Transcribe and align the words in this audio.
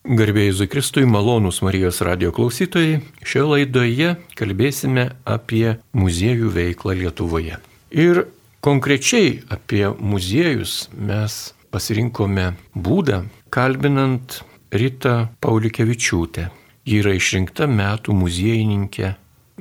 Garbėjai 0.00 0.54
Zukristui, 0.56 1.02
malonūs 1.04 1.58
Marijos 1.60 1.98
radio 2.00 2.30
klausytojai, 2.32 3.02
šioje 3.20 3.48
laidoje 3.50 4.14
kalbėsime 4.32 5.10
apie 5.28 5.74
muziejų 5.92 6.48
veiklą 6.54 6.94
Lietuvoje. 6.96 7.58
Ir 7.92 8.22
konkrečiai 8.64 9.42
apie 9.52 9.82
muziejus 10.00 10.88
mes 10.96 11.52
pasirinkome 11.68 12.46
būdą, 12.72 13.26
kalbinant 13.52 14.38
Rita 14.72 15.28
Paulikevičiūtę. 15.44 16.48
Ji 16.88 17.04
yra 17.04 17.12
išrinkta 17.20 17.68
metų 17.68 18.16
muziejininkė 18.16 19.12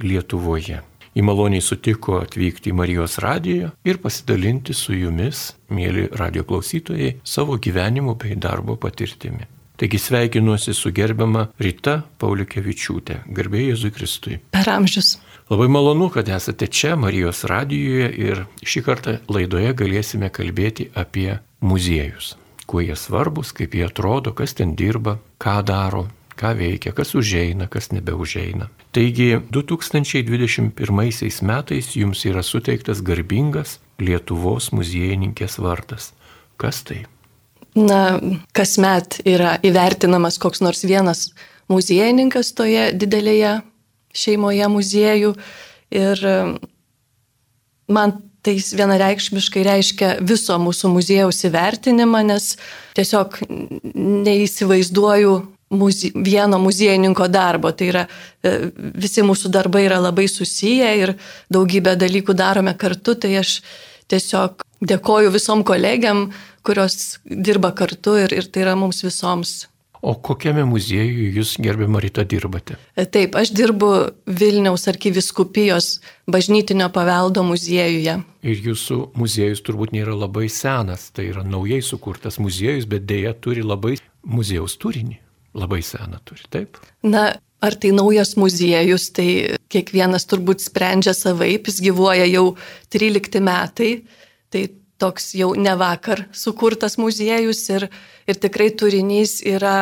Lietuvoje. 0.08 0.80
Į 1.20 1.28
maloniai 1.28 1.60
sutiko 1.60 2.22
atvykti 2.24 2.72
į 2.72 2.80
Marijos 2.80 3.20
radiją 3.20 3.76
ir 3.84 4.00
pasidalinti 4.00 4.72
su 4.72 4.96
jumis, 4.96 5.50
mėly 5.68 6.08
radio 6.16 6.48
klausytojai, 6.48 7.18
savo 7.28 7.60
gyvenimo 7.60 8.16
bei 8.16 8.40
darbo 8.40 8.80
patirtimi. 8.80 9.59
Taigi 9.80 9.98
sveikinuosi 9.98 10.74
su 10.76 10.92
gerbiama 10.92 11.46
Rita 11.64 12.02
Paulikevičiūtė, 12.20 13.22
garbė 13.32 13.62
Jėzui 13.70 13.94
Kristui. 13.96 14.40
Per 14.52 14.68
amžius. 14.68 15.14
Labai 15.48 15.70
malonu, 15.72 16.10
kad 16.12 16.28
esate 16.28 16.68
čia 16.68 16.98
Marijos 17.00 17.46
radijoje 17.48 18.10
ir 18.26 18.42
šį 18.60 18.82
kartą 18.84 19.14
laidoje 19.32 19.72
galėsime 19.80 20.28
kalbėti 20.36 20.90
apie 21.00 21.38
muziejus. 21.64 22.34
Kuo 22.68 22.84
jie 22.84 22.98
svarbus, 23.00 23.54
kaip 23.56 23.78
jie 23.80 23.86
atrodo, 23.88 24.34
kas 24.36 24.54
ten 24.60 24.76
dirba, 24.76 25.16
ką 25.40 25.56
daro, 25.66 26.10
ką 26.36 26.52
veikia, 26.60 26.92
kas 26.96 27.16
užeina, 27.16 27.70
kas 27.72 27.94
nebeužeina. 27.96 28.68
Taigi 28.92 29.38
2021 29.48 30.76
metais 31.48 31.96
jums 31.96 32.26
yra 32.28 32.44
suteiktas 32.44 33.00
garbingas 33.00 33.80
Lietuvos 34.00 34.74
muziejininkės 34.76 35.58
vardas. 35.64 36.12
Kas 36.60 36.84
tai? 36.84 37.06
Na, 37.78 38.20
kasmet 38.56 39.20
yra 39.28 39.58
įvertinamas 39.66 40.40
koks 40.42 40.64
nors 40.66 40.84
vienas 40.88 41.30
muziejininkas 41.70 42.54
toje 42.58 42.90
didelėje 42.98 43.60
šeimoje 44.16 44.72
muziejų. 44.74 45.36
Ir 46.00 46.26
man 47.90 48.18
tai 48.46 48.56
vienareikšmiškai 48.56 49.64
reiškia 49.68 50.10
viso 50.24 50.56
mūsų 50.62 50.92
muziejaus 50.94 51.44
įvertinimą, 51.50 52.24
nes 52.30 52.54
tiesiog 52.98 53.36
neįsivaizduoju 53.94 55.34
muzie, 55.70 56.12
vieno 56.16 56.60
muziejininko 56.62 57.28
darbo. 57.28 57.72
Tai 57.72 57.90
yra, 57.92 58.06
e, 58.44 58.72
visi 58.96 59.26
mūsų 59.26 59.52
darbai 59.54 59.86
yra 59.88 60.00
labai 60.00 60.28
susiję 60.32 60.96
ir 61.04 61.16
daugybę 61.52 61.98
dalykų 62.00 62.34
darome 62.34 62.74
kartu, 62.78 63.16
tai 63.16 63.36
aš 63.44 63.60
tiesiog 64.10 64.64
dėkoju 64.82 65.34
visom 65.36 65.64
kolegiam, 65.68 66.30
kurios 66.66 67.20
dirba 67.26 67.74
kartu 67.76 68.18
ir, 68.20 68.34
ir 68.36 68.48
tai 68.52 68.66
yra 68.68 68.78
mums 68.80 69.04
visoms. 69.06 69.68
O 70.00 70.14
kokiame 70.16 70.64
muziejuje 70.64 71.34
jūs, 71.36 71.58
gerbiama 71.60 72.00
Rita, 72.00 72.24
dirbate? 72.24 72.78
E, 72.96 73.04
taip, 73.04 73.36
aš 73.36 73.52
dirbu 73.52 73.90
Vilniaus 74.32 74.88
arkiviskupijos 74.88 75.90
bažnytinio 76.32 76.88
paveldo 76.96 77.44
muziejuje. 77.44 78.16
Ir 78.48 78.62
jūsų 78.70 79.00
muziejus 79.20 79.60
turbūt 79.68 79.92
nėra 79.96 80.16
labai 80.16 80.48
senas, 80.48 81.10
tai 81.12 81.28
yra 81.34 81.44
naujai 81.44 81.82
sukurtas 81.84 82.40
muziejus, 82.40 82.88
bet 82.88 83.04
dėja 83.10 83.36
turi 83.44 83.66
labai 83.66 83.98
muziejaus 84.24 84.78
turinį. 84.80 85.20
Labai 85.60 85.82
seną 85.84 86.22
turi, 86.24 86.48
taip? 86.54 86.80
Na, 87.04 87.34
ar 87.60 87.76
tai 87.76 87.92
naujas 87.92 88.38
muziejus, 88.40 89.10
tai 89.18 89.58
kiekvienas 89.74 90.30
turbūt 90.30 90.64
sprendžia 90.64 91.12
savaip, 91.18 91.68
jis 91.68 91.82
gyvuoja 91.84 92.30
jau 92.30 92.54
13 92.94 93.44
metai, 93.44 93.92
tai 94.54 94.70
toks 95.00 95.34
jau 95.40 95.54
ne 95.56 95.74
vakar 95.80 96.26
sukurtas 96.36 96.98
muziejus 97.00 97.62
ir, 97.72 97.88
ir 98.28 98.40
tikrai 98.40 98.70
turinys 98.76 99.40
yra 99.48 99.76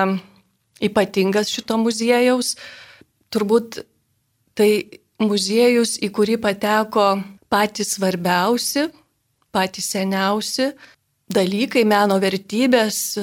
ypatingas 0.84 1.50
šito 1.52 1.78
muziejaus. 1.82 2.56
Turbūt 3.34 3.82
tai 4.58 4.72
muziejus, 5.22 5.98
į 6.06 6.12
kurį 6.14 6.38
pateko 6.42 7.10
patys 7.50 7.96
svarbiausi, 7.98 8.88
patys 9.52 9.90
seniausi 9.96 10.72
dalykai, 11.34 11.84
meno 11.84 12.20
vertybės, 12.24 13.18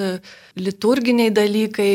liturginiai 0.61 1.33
dalykai, 1.33 1.91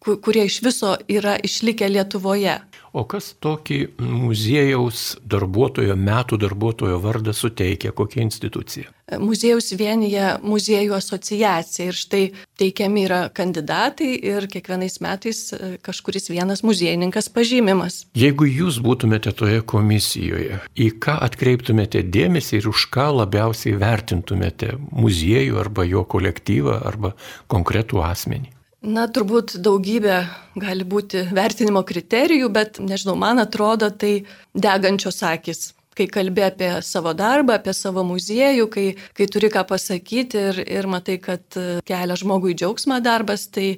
kurie 0.00 0.46
iš 0.48 0.60
viso 0.64 0.94
yra 1.10 1.36
išlikę 1.44 1.88
Lietuvoje. 1.90 2.56
O 2.90 3.04
kas 3.06 3.34
tokį 3.38 3.78
muziejaus 4.02 5.14
darbuotojo, 5.30 5.94
metų 5.94 6.40
darbuotojo 6.42 6.96
vardą 7.02 7.34
suteikia, 7.36 7.92
kokia 7.94 8.24
institucija? 8.24 8.90
Muziejus 9.18 9.72
vienyje 9.78 10.36
muziejų 10.46 10.94
asociacija 10.98 11.90
ir 11.90 11.98
štai 11.98 12.22
teikiami 12.58 13.04
yra 13.06 13.20
kandidatai 13.34 14.10
ir 14.32 14.46
kiekvienais 14.50 15.00
metais 15.02 15.40
e, 15.54 15.72
kažkuris 15.86 16.30
vienas 16.30 16.62
muziejininkas 16.66 17.30
pažymimas. 17.34 18.04
Jeigu 18.18 18.46
jūs 18.50 18.78
būtumėte 18.82 19.34
toje 19.38 19.62
komisijoje, 19.62 20.60
į 20.74 20.88
ką 21.02 21.18
atkreiptumėte 21.26 22.04
dėmesį 22.06 22.60
ir 22.60 22.70
už 22.70 22.86
ką 22.94 23.10
labiausiai 23.22 23.78
vertintumėte 23.78 24.76
muziejų 24.90 25.58
arba 25.62 25.86
jo 25.86 26.06
kolektyvą 26.06 26.80
arba 26.90 27.14
konkretų 27.50 28.02
asmenį? 28.06 28.59
Na, 28.80 29.04
turbūt 29.12 29.58
daugybė 29.60 30.22
gali 30.56 30.86
būti 30.88 31.26
vertinimo 31.36 31.82
kriterijų, 31.84 32.48
bet, 32.48 32.78
nežinau, 32.80 33.12
man 33.20 33.42
atrodo, 33.42 33.90
tai 33.92 34.24
degančios 34.56 35.20
akis. 35.20 35.74
Kai 35.92 36.06
kalbė 36.08 36.46
apie 36.46 36.70
savo 36.86 37.12
darbą, 37.12 37.58
apie 37.58 37.74
savo 37.76 38.00
muziejų, 38.08 38.68
kai, 38.72 38.84
kai 39.12 39.26
turi 39.28 39.50
ką 39.52 39.66
pasakyti 39.68 40.40
ir, 40.48 40.60
ir 40.64 40.88
matai, 40.88 41.18
kad 41.20 41.44
kelia 41.84 42.16
žmogui 42.16 42.54
džiaugsmą 42.56 43.02
darbas, 43.04 43.50
tai 43.52 43.74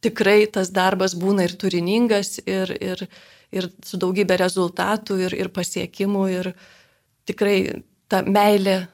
tikrai 0.00 0.46
tas 0.48 0.70
darbas 0.72 1.12
būna 1.18 1.44
ir 1.44 1.56
turiningas, 1.60 2.38
ir, 2.48 2.72
ir, 2.80 3.04
ir 3.52 3.68
su 3.84 4.00
daugybė 4.00 4.38
rezultatų, 4.40 5.18
ir, 5.26 5.36
ir 5.36 5.52
pasiekimų, 5.52 6.24
ir 6.32 6.50
tikrai 7.28 7.58
ta 8.08 8.22
meilė 8.24 8.86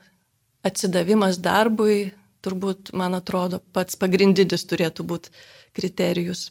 atsidavimas 0.66 1.38
darbui 1.38 2.10
turbūt, 2.44 2.92
man 2.96 3.16
atrodo, 3.18 3.62
pats 3.72 3.98
pagrindinis 4.00 4.66
turėtų 4.68 5.06
būti 5.08 5.32
kriterijus. 5.76 6.50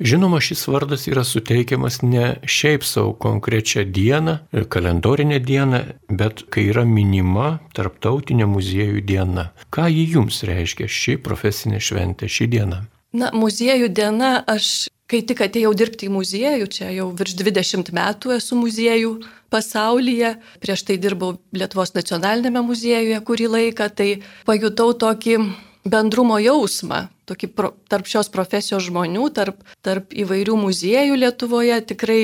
Žinoma, 0.00 0.40
šis 0.42 0.64
vardas 0.66 1.04
yra 1.06 1.22
suteikiamas 1.22 2.00
ne 2.02 2.24
šiaip 2.50 2.82
savo 2.82 3.12
konkrečią 3.14 3.84
dieną, 3.94 4.38
kalendorinę 4.68 5.38
dieną, 5.38 5.80
bet 6.10 6.42
kai 6.50 6.64
yra 6.72 6.82
minima 6.82 7.60
tarptautinė 7.78 8.48
muziejų 8.50 9.04
diena. 9.06 9.52
Ką 9.70 9.86
ji 9.92 10.08
jums 10.16 10.42
reiškia 10.42 10.90
ši 10.90 11.14
profesinė 11.22 11.78
šventė, 11.78 12.26
ši 12.26 12.50
diena? 12.56 12.80
Na, 13.14 13.30
muziejų 13.30 13.92
diena, 13.94 14.40
aš 14.50 14.88
kai 15.10 15.20
tik 15.28 15.42
atėjau 15.44 15.72
dirbti 15.76 16.08
į 16.08 16.14
muziejų, 16.14 16.68
čia 16.72 16.88
jau 16.94 17.10
virš 17.16 17.36
20 17.40 17.92
metų 17.94 18.34
esu 18.38 18.56
muziejų 18.56 19.12
pasaulyje, 19.52 20.34
prieš 20.64 20.86
tai 20.88 20.96
dirbau 21.00 21.34
Lietuvos 21.54 21.94
nacionalinėme 21.96 22.64
muziejuje 22.64 23.20
kurį 23.28 23.50
laiką, 23.52 23.90
tai 23.92 24.08
pajutau 24.48 24.94
tokį 25.04 25.38
bendrumo 25.84 26.38
jausmą, 26.40 27.08
tokį 27.28 27.50
pro, 27.52 27.74
tarp 27.92 28.08
šios 28.08 28.30
profesijos 28.32 28.86
žmonių, 28.88 29.28
tarp, 29.36 29.60
tarp 29.84 30.16
įvairių 30.16 30.56
muziejų 30.62 31.20
Lietuvoje 31.20 31.80
tikrai, 31.92 32.20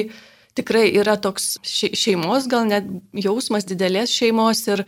tikrai 0.57 0.89
yra 0.97 1.19
toks 1.21 1.59
šeimos, 1.65 2.49
gal 2.51 2.65
net 2.71 2.89
jausmas 3.13 3.69
didelės 3.69 4.15
šeimos 4.17 4.65
ir, 4.73 4.87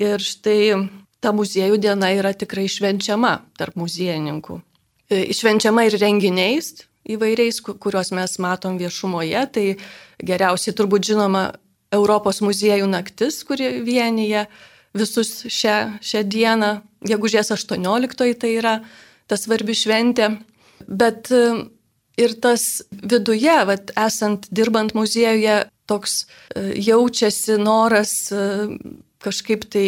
ir 0.00 0.24
štai 0.24 0.88
ta 1.20 1.34
muziejų 1.36 1.76
diena 1.82 2.14
yra 2.16 2.32
tikrai 2.32 2.68
švenčiama 2.70 3.36
tarp 3.60 3.76
muziejininkų. 3.76 4.60
E, 5.08 5.28
švenčiama 5.36 5.86
ir 5.88 5.96
renginiais 6.00 6.88
įvairiais, 7.08 7.60
kuriuos 7.64 8.12
mes 8.16 8.36
matom 8.42 8.78
viešumoje, 8.80 9.44
tai 9.54 9.66
geriausiai 10.24 10.76
turbūt 10.76 11.08
žinoma 11.10 11.44
Europos 11.94 12.42
muziejų 12.44 12.88
naktis, 12.90 13.40
kuri 13.48 13.78
vienyje 13.84 14.46
visus 14.96 15.44
šią, 15.48 16.00
šią 16.04 16.22
dieną, 16.28 16.70
gegužės 17.08 17.52
18 17.54 18.34
tai 18.40 18.52
yra 18.56 18.78
ta 19.28 19.36
svarbi 19.36 19.76
šventė. 19.76 20.30
Bet 20.88 21.30
e, 21.34 21.42
ir 22.20 22.34
tas 22.42 22.82
viduje, 22.90 23.56
vat, 23.68 23.92
esant 23.98 24.48
dirbant 24.54 24.94
muziejuje, 24.96 25.62
toks 25.88 26.20
e, 26.24 26.74
jaučiasi 26.88 27.58
noras 27.62 28.14
e, 28.32 28.44
kažkaip 29.24 29.64
tai 29.72 29.86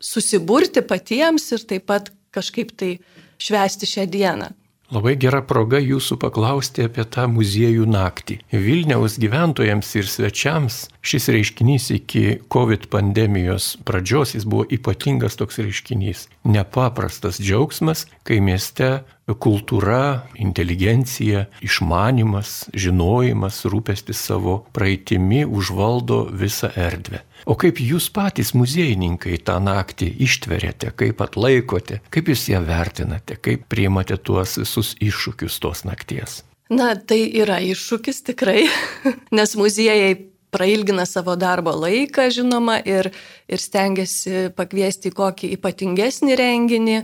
susiburti 0.00 0.82
patiems 0.86 1.50
ir 1.56 1.66
taip 1.68 1.88
pat 1.90 2.12
kažkaip 2.34 2.72
tai 2.78 2.96
švęsti 3.42 3.88
šią 3.88 4.06
dieną. 4.12 4.52
Labai 4.94 5.16
gera 5.18 5.40
proga 5.42 5.80
jūsų 5.82 6.14
paklausti 6.22 6.84
apie 6.86 7.02
tą 7.10 7.24
muziejų 7.26 7.88
naktį. 7.90 8.36
Vilniaus 8.54 9.16
gyventojams 9.18 9.88
ir 9.98 10.06
svečiams 10.06 10.76
šis 11.02 11.26
reiškinys 11.34 11.88
iki 11.96 12.22
COVID 12.54 12.86
pandemijos 12.92 13.72
pradžios 13.88 14.36
jis 14.36 14.46
buvo 14.46 14.62
ypatingas 14.70 15.34
toks 15.40 15.58
reiškinys. 15.58 16.28
Nepaprastas 16.46 17.42
džiaugsmas, 17.42 18.04
kai 18.22 18.38
mieste 18.38 19.00
kultūra, 19.26 20.28
inteligencija, 20.38 21.48
išmanimas, 21.66 22.68
žinojimas, 22.70 23.64
rūpestis 23.66 24.22
savo 24.22 24.60
praeitimi 24.70 25.42
užvaldo 25.42 26.28
visą 26.30 26.70
erdvę. 26.78 27.24
O 27.46 27.54
kaip 27.54 27.78
jūs 27.78 28.08
patys 28.10 28.50
muziejininkai 28.58 29.36
tą 29.46 29.60
naktį 29.62 30.08
ištverėte, 30.26 30.90
kaip 30.98 31.20
atlaikote, 31.22 32.00
kaip 32.10 32.30
jūs 32.32 32.48
ją 32.50 32.58
vertinate, 32.66 33.36
kaip 33.38 33.68
priimate 33.70 34.18
tuos 34.18 34.56
visus 34.58 34.96
iššūkius 34.98 35.60
tos 35.62 35.84
nakties? 35.86 36.40
Na, 36.74 36.96
tai 36.98 37.20
yra 37.38 37.60
iššūkis 37.62 38.24
tikrai, 38.26 38.64
nes 39.38 39.54
muziejai 39.54 40.16
prailgina 40.50 41.06
savo 41.06 41.36
darbo 41.38 41.70
laiką, 41.76 42.26
žinoma, 42.34 42.80
ir, 42.82 43.12
ir 43.46 43.62
stengiasi 43.62 44.48
pakviesti 44.56 45.14
kokį 45.14 45.52
ypatingesnį 45.54 46.38
renginį. 46.42 46.98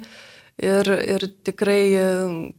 Ir, 0.62 0.86
ir 0.86 1.24
tikrai 1.42 1.80
e, 1.98 2.02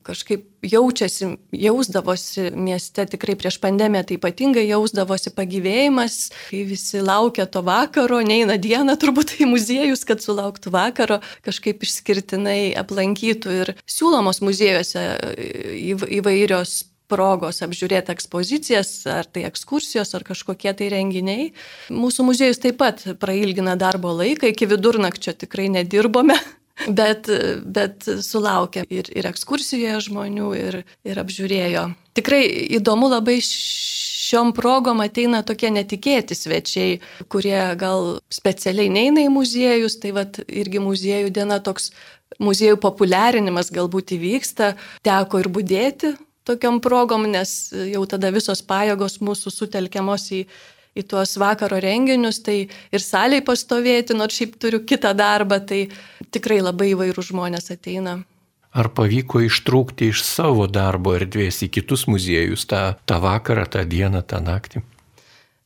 kažkaip 0.04 0.66
jaučiasi, 0.68 1.30
jausdavosi 1.56 2.50
mieste, 2.52 3.06
tikrai 3.08 3.38
prieš 3.40 3.62
pandemiją 3.64 4.02
tai 4.10 4.18
ypatingai 4.18 4.66
jausdavosi 4.68 5.32
pagyvėjimas, 5.38 6.18
kai 6.50 6.66
visi 6.68 7.00
laukia 7.00 7.46
to 7.48 7.62
vakaro, 7.64 8.20
neina 8.28 8.58
diena 8.60 8.98
turbūt 9.00 9.38
į 9.40 9.48
muziejus, 9.54 10.04
kad 10.10 10.24
sulauktų 10.24 10.74
vakaro, 10.76 11.22
kažkaip 11.48 11.86
išskirtinai 11.88 12.74
aplankytų 12.82 13.56
ir 13.62 13.72
siūlomos 13.88 14.44
muziejuose 14.44 15.06
e, 15.38 15.48
įvairios 16.20 16.82
progos 17.14 17.62
apžiūrėti 17.64 18.12
ekspozicijas, 18.12 18.92
ar 19.12 19.30
tai 19.32 19.46
ekskursijos, 19.48 20.12
ar 20.18 20.26
kažkokie 20.28 20.74
tai 20.76 20.90
renginiai. 20.92 21.54
Mūsų 21.94 22.28
muziejus 22.28 22.60
taip 22.64 22.82
pat 22.82 23.06
prailgina 23.22 23.78
darbo 23.80 24.12
laiką, 24.18 24.52
iki 24.52 24.68
vidurnakčio 24.72 25.36
tikrai 25.46 25.70
nedirbome. 25.72 26.36
Bet, 26.90 27.30
bet 27.70 28.08
sulaukė 28.26 28.84
ir, 28.90 29.10
ir 29.14 29.28
ekskursijoje 29.30 30.00
žmonių, 30.08 30.48
ir, 30.58 30.80
ir 31.06 31.20
apžiūrėjo. 31.22 31.84
Tikrai 32.18 32.42
įdomu 32.80 33.12
labai 33.12 33.38
šiom 33.44 34.52
progom 34.58 35.04
ateina 35.04 35.44
tokie 35.46 35.70
netikėti 35.74 36.36
svečiai, 36.38 36.98
kurie 37.30 37.62
gal 37.80 38.18
specialiai 38.34 38.90
neina 38.90 39.22
į 39.22 39.32
muziejus, 39.34 40.00
tai 40.02 40.16
vad 40.18 40.42
irgi 40.48 40.82
muziejų 40.82 41.30
diena 41.36 41.62
toks 41.64 41.92
muziejų 42.42 42.80
populiarinimas 42.82 43.70
galbūt 43.74 44.16
įvyksta, 44.18 44.74
teko 45.06 45.44
ir 45.44 45.52
būdėti 45.54 46.16
tokiam 46.48 46.80
progom, 46.84 47.28
nes 47.32 47.72
jau 47.72 48.04
tada 48.10 48.32
visos 48.36 48.64
pajėgos 48.68 49.20
mūsų 49.24 49.54
sutelkiamos 49.54 50.28
į, 50.36 50.44
į 50.94 51.06
tuos 51.10 51.38
vakaro 51.42 51.80
renginius, 51.82 52.42
tai 52.46 52.68
ir 52.68 53.02
saliai 53.02 53.44
pastovėti, 53.46 54.16
nors 54.18 54.38
šiaip 54.38 54.58
turiu 54.62 54.84
kitą 54.86 55.14
darbą, 55.18 55.60
tai 55.66 55.88
tikrai 56.34 56.62
labai 56.62 56.94
įvairių 56.94 57.26
žmonės 57.30 57.74
ateina. 57.74 58.22
Ar 58.74 58.90
pavyko 58.90 59.44
ištrūkti 59.46 60.10
iš 60.10 60.24
savo 60.26 60.66
darbo 60.66 61.14
erdvės 61.14 61.62
į 61.66 61.70
kitus 61.76 62.08
muziejus 62.10 62.66
tą, 62.70 62.96
tą 63.06 63.20
vakarą, 63.22 63.68
tą 63.70 63.84
dieną, 63.86 64.24
tą 64.26 64.42
naktį? 64.42 64.82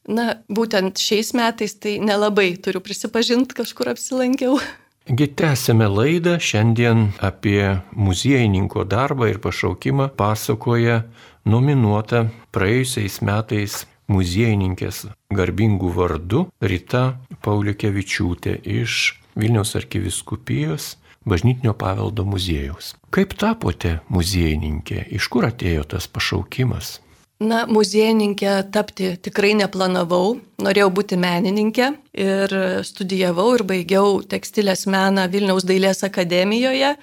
Na, 0.08 0.40
būtent 0.48 1.00
šiais 1.04 1.34
metais 1.36 1.76
tai 1.80 1.98
nelabai 2.04 2.54
turiu 2.64 2.80
prisipažinti, 2.84 3.56
kažkur 3.56 3.92
apsilankiau. 3.92 4.60
Gi 5.08 5.28
tęsėme 5.40 5.88
laidą, 5.88 6.36
šiandien 6.36 7.14
apie 7.24 7.80
muziejininko 7.96 8.84
darbą 8.88 9.30
ir 9.32 9.40
pašaukimą 9.44 10.10
pasakoja 10.20 11.06
nominuota 11.48 12.26
praėjusiais 12.52 13.22
metais 13.24 13.86
muziejininkės 14.12 15.06
garbingų 15.34 15.92
vardų 15.96 16.46
Rita 16.62 17.04
Pauliukevičiūtė 17.46 18.60
iš 18.82 19.18
Vilniaus 19.38 19.76
arkiviskupijos 19.78 20.96
bažnytinio 21.28 21.74
paveldo 21.78 22.26
muziejaus. 22.26 22.96
Kaip 23.12 23.36
tapote 23.38 24.00
muziejininkė? 24.10 25.04
Iš 25.18 25.28
kur 25.32 25.48
atėjo 25.50 25.84
tas 25.96 26.08
pašaukimas? 26.08 26.98
Na, 27.38 27.68
muziejininkė 27.70 28.52
tapti 28.74 29.12
tikrai 29.22 29.52
neplanavau, 29.60 30.40
norėjau 30.64 30.90
būti 30.90 31.20
menininkė 31.22 31.92
ir 32.18 32.56
studijavau 32.88 33.52
ir 33.60 33.64
baigiau 33.70 34.24
tekstilės 34.26 34.88
meną 34.90 35.28
Vilniaus 35.30 35.68
dailės 35.68 36.02
akademijoje. 36.08 36.96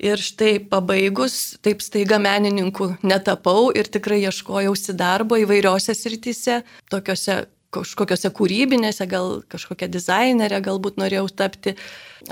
Ir 0.00 0.16
štai 0.16 0.54
pabaigus, 0.64 1.58
taip 1.60 1.82
staiga 1.84 2.16
menininkų 2.22 2.94
netapau 3.04 3.68
ir 3.76 3.88
tikrai 3.92 4.22
ieškojausi 4.24 4.94
darbo 4.96 5.36
įvairiose 5.36 5.92
srityse, 5.92 6.62
tokiuose 6.88 7.42
kažkokiose 7.74 8.30
kūrybinėse, 8.34 9.04
gal 9.10 9.42
kažkokia 9.52 9.90
dizainerė 9.92 10.62
galbūt 10.64 10.96
norėjau 11.00 11.28
tapti. 11.42 11.76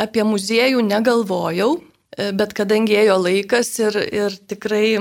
Apie 0.01 0.25
muziejų 0.27 0.81
negalvojau, 0.87 1.77
bet 2.41 2.55
kadangi 2.57 2.97
ėjo 3.05 3.19
laikas 3.23 3.71
ir, 3.85 4.01
ir 4.09 4.39
tikrai 4.51 4.97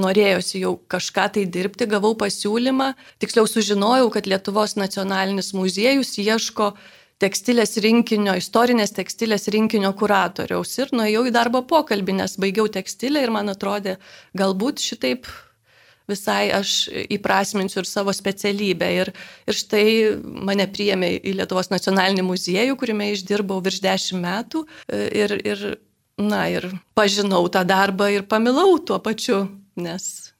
norėjosi 0.00 0.62
jau 0.62 0.74
kažką 0.90 1.28
tai 1.36 1.44
dirbti, 1.46 1.88
gavau 1.88 2.14
pasiūlymą, 2.18 2.92
tiksliau 3.22 3.48
sužinojau, 3.48 4.08
kad 4.12 4.28
Lietuvos 4.28 4.76
nacionalinis 4.80 5.52
muziejus 5.56 6.16
ieško 6.18 6.72
tekstilės 7.22 7.76
rinkinio, 7.84 8.34
istorinės 8.38 8.94
tekstilės 8.96 9.48
rinkinio 9.54 9.92
kuratoriaus 9.98 10.74
ir 10.80 10.92
nuėjau 10.96 11.24
į 11.28 11.32
darbo 11.34 11.62
pokalbį, 11.68 12.18
nes 12.22 12.36
baigiau 12.42 12.68
tekstilę 12.72 13.22
ir 13.22 13.32
man 13.34 13.52
atrodė, 13.52 13.96
galbūt 14.38 14.82
šitaip 14.82 15.30
visai 16.10 16.50
aš 16.52 16.90
įprasminsiu 17.14 17.80
ir 17.80 17.88
savo 17.88 18.12
specialybę. 18.12 18.90
Ir, 18.98 19.12
ir 19.48 19.56
štai 19.56 19.86
mane 20.20 20.66
priėmė 20.68 21.14
į 21.22 21.38
Lietuvos 21.38 21.70
nacionalinį 21.72 22.26
muziejų, 22.26 22.76
kuriame 22.80 23.12
išdirbau 23.14 23.62
virš 23.64 23.80
dešimt 23.86 24.26
metų 24.26 24.66
ir, 24.90 25.38
ir, 25.46 25.64
na, 26.20 26.44
ir 26.50 26.68
pažinau 26.98 27.46
tą 27.54 27.64
darbą 27.64 28.10
ir 28.12 28.26
pamilau 28.28 28.76
tuo 28.82 28.98
pačiu 29.00 29.44
nes 29.76 30.32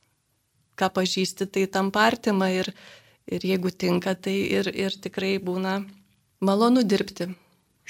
ką 0.76 0.88
pažįsti, 0.92 1.46
tai 1.52 1.66
tam 1.70 1.90
partima 1.94 2.50
ir, 2.52 2.72
ir 3.28 3.44
jeigu 3.44 3.70
tinka, 3.70 4.14
tai 4.14 4.34
ir, 4.58 4.68
ir 4.72 4.96
tikrai 5.00 5.36
būna 5.42 5.82
malonu 6.42 6.90
dirbti. 6.90 7.28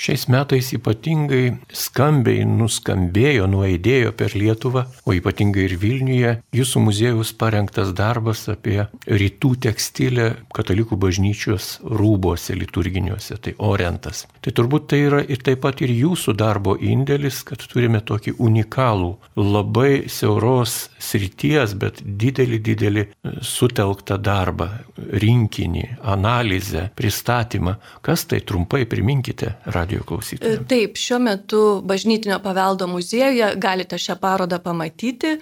Šiais 0.02 0.24
metais 0.32 0.72
ypatingai 0.74 1.52
skambiai 1.70 2.42
nuskambėjo, 2.48 3.44
nuaidėjo 3.50 4.10
per 4.18 4.32
Lietuvą, 4.34 4.86
o 5.06 5.14
ypatingai 5.14 5.68
ir 5.68 5.76
Vilniuje, 5.78 6.32
jūsų 6.56 6.82
muziejus 6.82 7.30
parengtas 7.38 7.92
darbas 7.94 8.48
apie 8.50 8.88
rytų 9.06 9.52
tekstilę 9.66 10.26
katalikų 10.56 10.98
bažnyčios 10.98 11.76
rūbose 11.86 12.56
liturginiuose, 12.58 13.38
tai 13.44 13.54
orientas. 13.62 14.24
Tai 14.42 14.54
turbūt 14.58 14.88
tai 14.90 15.00
yra 15.06 15.22
ir 15.22 15.42
taip 15.46 15.62
pat 15.62 15.84
ir 15.86 15.94
jūsų 15.94 16.34
darbo 16.34 16.74
indėlis, 16.74 17.44
kad 17.46 17.62
turime 17.70 18.02
tokį 18.02 18.34
unikalų, 18.42 19.12
labai 19.38 20.08
siauros 20.10 20.88
srities, 20.98 21.76
bet 21.78 22.02
didelį, 22.02 22.60
didelį 22.70 23.06
sutelktą 23.38 24.18
darbą, 24.18 24.72
rinkinį, 24.98 25.86
analizę, 26.16 26.88
pristatymą. 26.98 27.78
Kas 28.02 28.26
tai 28.26 28.42
trumpai 28.42 28.82
priminkite? 28.90 29.54
radio 29.91 29.91
klausytojams? 30.06 30.62
E, 30.62 30.68
taip, 30.68 30.96
šiuo 31.00 31.18
metu 31.22 31.64
Bažnytinio 31.84 32.38
paveldo 32.44 32.88
muziejuje 32.90 33.52
galite 33.60 33.98
šią 34.00 34.16
parodą 34.22 34.58
pamatyti 34.62 35.36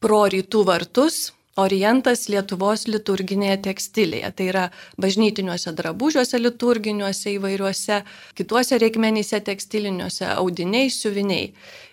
pro 0.00 0.24
rytų 0.32 0.64
vartus. 0.68 1.28
Orientas 1.60 2.28
Lietuvos 2.30 2.86
liturginėje 2.88 3.56
tekstilėje. 3.66 4.28
Tai 4.36 4.44
yra 4.48 4.62
bažnytiniuose 5.02 5.74
drabužiuose 5.76 6.38
liturginiuose 6.40 7.34
įvairiuose, 7.34 7.98
kituose 8.38 8.78
reikmenyse 8.80 9.42
tekstiliniuose 9.44 10.30
audiniai, 10.30 10.88
siuviniai. 10.94 11.50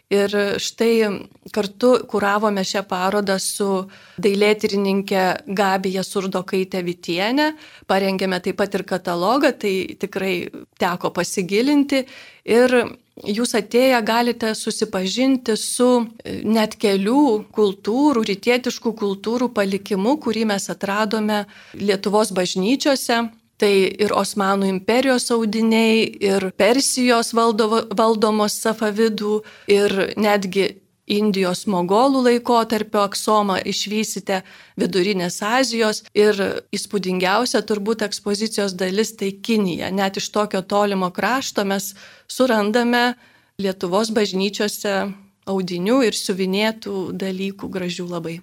Ir 0.07 0.31
štai 0.63 1.03
kartu 1.51 1.89
kuravome 2.07 2.61
šią 2.63 2.85
parodą 2.87 3.35
su 3.43 3.67
dailėtyrininkė 4.23 5.23
Gabija 5.51 6.03
Surdokaitė 6.07 6.79
Vitienė, 6.87 7.49
parengėme 7.91 8.39
taip 8.39 8.55
pat 8.61 8.77
ir 8.79 8.85
katalogą, 8.87 9.51
tai 9.51 9.73
tikrai 9.99 10.47
teko 10.79 11.11
pasigilinti. 11.11 12.05
Ir 12.47 12.75
jūs 13.19 13.51
atėję 13.59 13.99
galite 14.07 14.53
susipažinti 14.55 15.57
su 15.59 15.89
net 16.23 16.77
kelių 16.79 17.49
kultūrų, 17.51 18.23
rytietiškų 18.31 18.93
kultūrų 19.03 19.51
palikimu, 19.51 20.15
kurį 20.23 20.45
mes 20.53 20.69
atradome 20.71 21.43
Lietuvos 21.75 22.31
bažnyčiose 22.31 23.25
Tai 23.57 23.73
ir 23.73 24.11
Osmanų 24.13 24.67
imperijos 24.69 25.31
audiniai, 25.33 26.03
ir 26.21 26.51
Persijos 26.57 27.31
valdovo, 27.33 27.81
valdomos 27.97 28.57
safavidų, 28.61 29.39
ir 29.73 29.95
netgi 30.17 30.75
Indijos 31.07 31.63
mogolų 31.71 32.25
laikotarpio 32.25 32.99
aksomą 33.07 33.61
išvysite 33.71 34.41
Vidurinės 34.79 35.39
Azijos 35.39 36.01
ir 36.11 36.35
įspūdingiausia 36.75 37.61
turbūt 37.63 38.03
ekspozicijos 38.03 38.75
dalis 38.75 39.13
tai 39.15 39.31
Kinija. 39.31 39.87
Net 39.95 40.19
iš 40.19 40.27
tokio 40.35 40.61
tolimo 40.61 41.07
krašto 41.15 41.63
mes 41.63 41.93
surandame 42.27 43.15
Lietuvos 43.57 44.11
bažnyčiose 44.11 44.97
audinių 45.47 46.01
ir 46.09 46.19
siuvinėtų 46.19 47.07
dalykų 47.15 47.71
gražių 47.71 48.11
labai. 48.11 48.35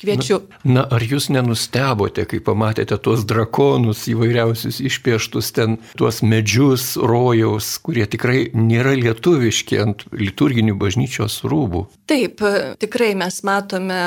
Kviečiu. 0.00 0.42
Na, 0.60 0.72
na, 0.74 0.82
ar 0.92 1.04
jūs 1.04 1.30
nenustebote, 1.32 2.26
kai 2.28 2.40
pamatėte 2.44 2.98
tuos 3.00 3.24
drakonus 3.28 4.04
įvairiausius 4.12 4.82
išpieštus 4.84 5.52
ten, 5.56 5.78
tuos 5.96 6.20
medžius 6.20 6.94
rojaus, 7.00 7.76
kurie 7.80 8.04
tikrai 8.10 8.50
nėra 8.52 8.92
lietuviški 8.98 9.80
ant 9.80 10.04
liturginių 10.12 10.76
bažnyčios 10.76 11.40
rūbų? 11.48 11.86
Taip, 12.10 12.44
tikrai 12.82 13.14
mes 13.16 13.40
matome 13.46 14.00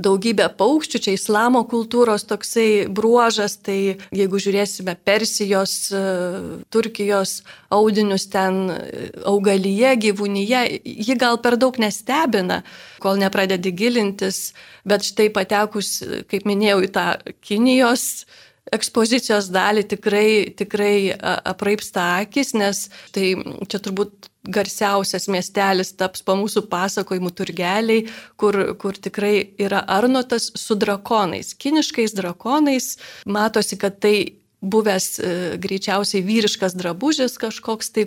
daugybę 0.00 0.48
paukščių, 0.58 1.00
čia 1.04 1.14
islamo 1.16 1.62
kultūros 1.68 2.24
toksai 2.28 2.88
bruožas, 2.88 3.56
tai 3.64 3.96
jeigu 4.16 4.40
žiūrėsime 4.42 4.96
Persijos, 5.04 5.74
e, 5.92 6.02
Turkijos 6.72 7.40
audinius 7.72 8.26
ten 8.32 8.60
e, 8.72 9.10
augalyje, 9.28 9.94
gyvūnyje, 10.06 10.62
ji 10.84 11.18
gal 11.20 11.40
per 11.44 11.58
daug 11.60 11.76
nestebina, 11.82 12.62
kol 13.02 13.20
nepradedi 13.20 13.74
gilintis, 13.76 14.50
bet 14.88 15.06
štai 15.06 15.28
patekus, 15.34 15.98
kaip 16.30 16.48
minėjau, 16.48 16.80
į 16.86 16.94
tą 16.96 17.08
Kinijos 17.44 18.06
ekspozicijos 18.70 19.48
dalį 19.52 19.86
tikrai, 19.90 20.28
tikrai 20.56 21.10
apraipsta 21.18 22.06
akis, 22.20 22.54
nes 22.54 22.86
tai 23.14 23.32
čia 23.66 23.80
turbūt 23.82 24.29
garsiausias 24.48 25.28
miestelis 25.28 25.92
taps 25.98 26.24
po 26.24 26.36
mūsų 26.38 26.64
pasakojimų 26.72 27.32
turgeliai, 27.36 28.04
kur, 28.40 28.56
kur 28.80 28.96
tikrai 28.96 29.34
yra 29.60 29.82
Arnotas 29.88 30.50
su 30.56 30.76
drakonais, 30.80 31.54
kiniškais 31.60 32.16
drakonais. 32.16 32.94
Matosi, 33.28 33.76
kad 33.80 34.00
tai 34.00 34.40
buvęs 34.60 35.06
e, 35.18 35.28
greičiausiai 35.60 36.22
vyriškas 36.24 36.74
drabužis 36.76 37.38
kažkoks, 37.40 37.92
tai, 37.96 38.04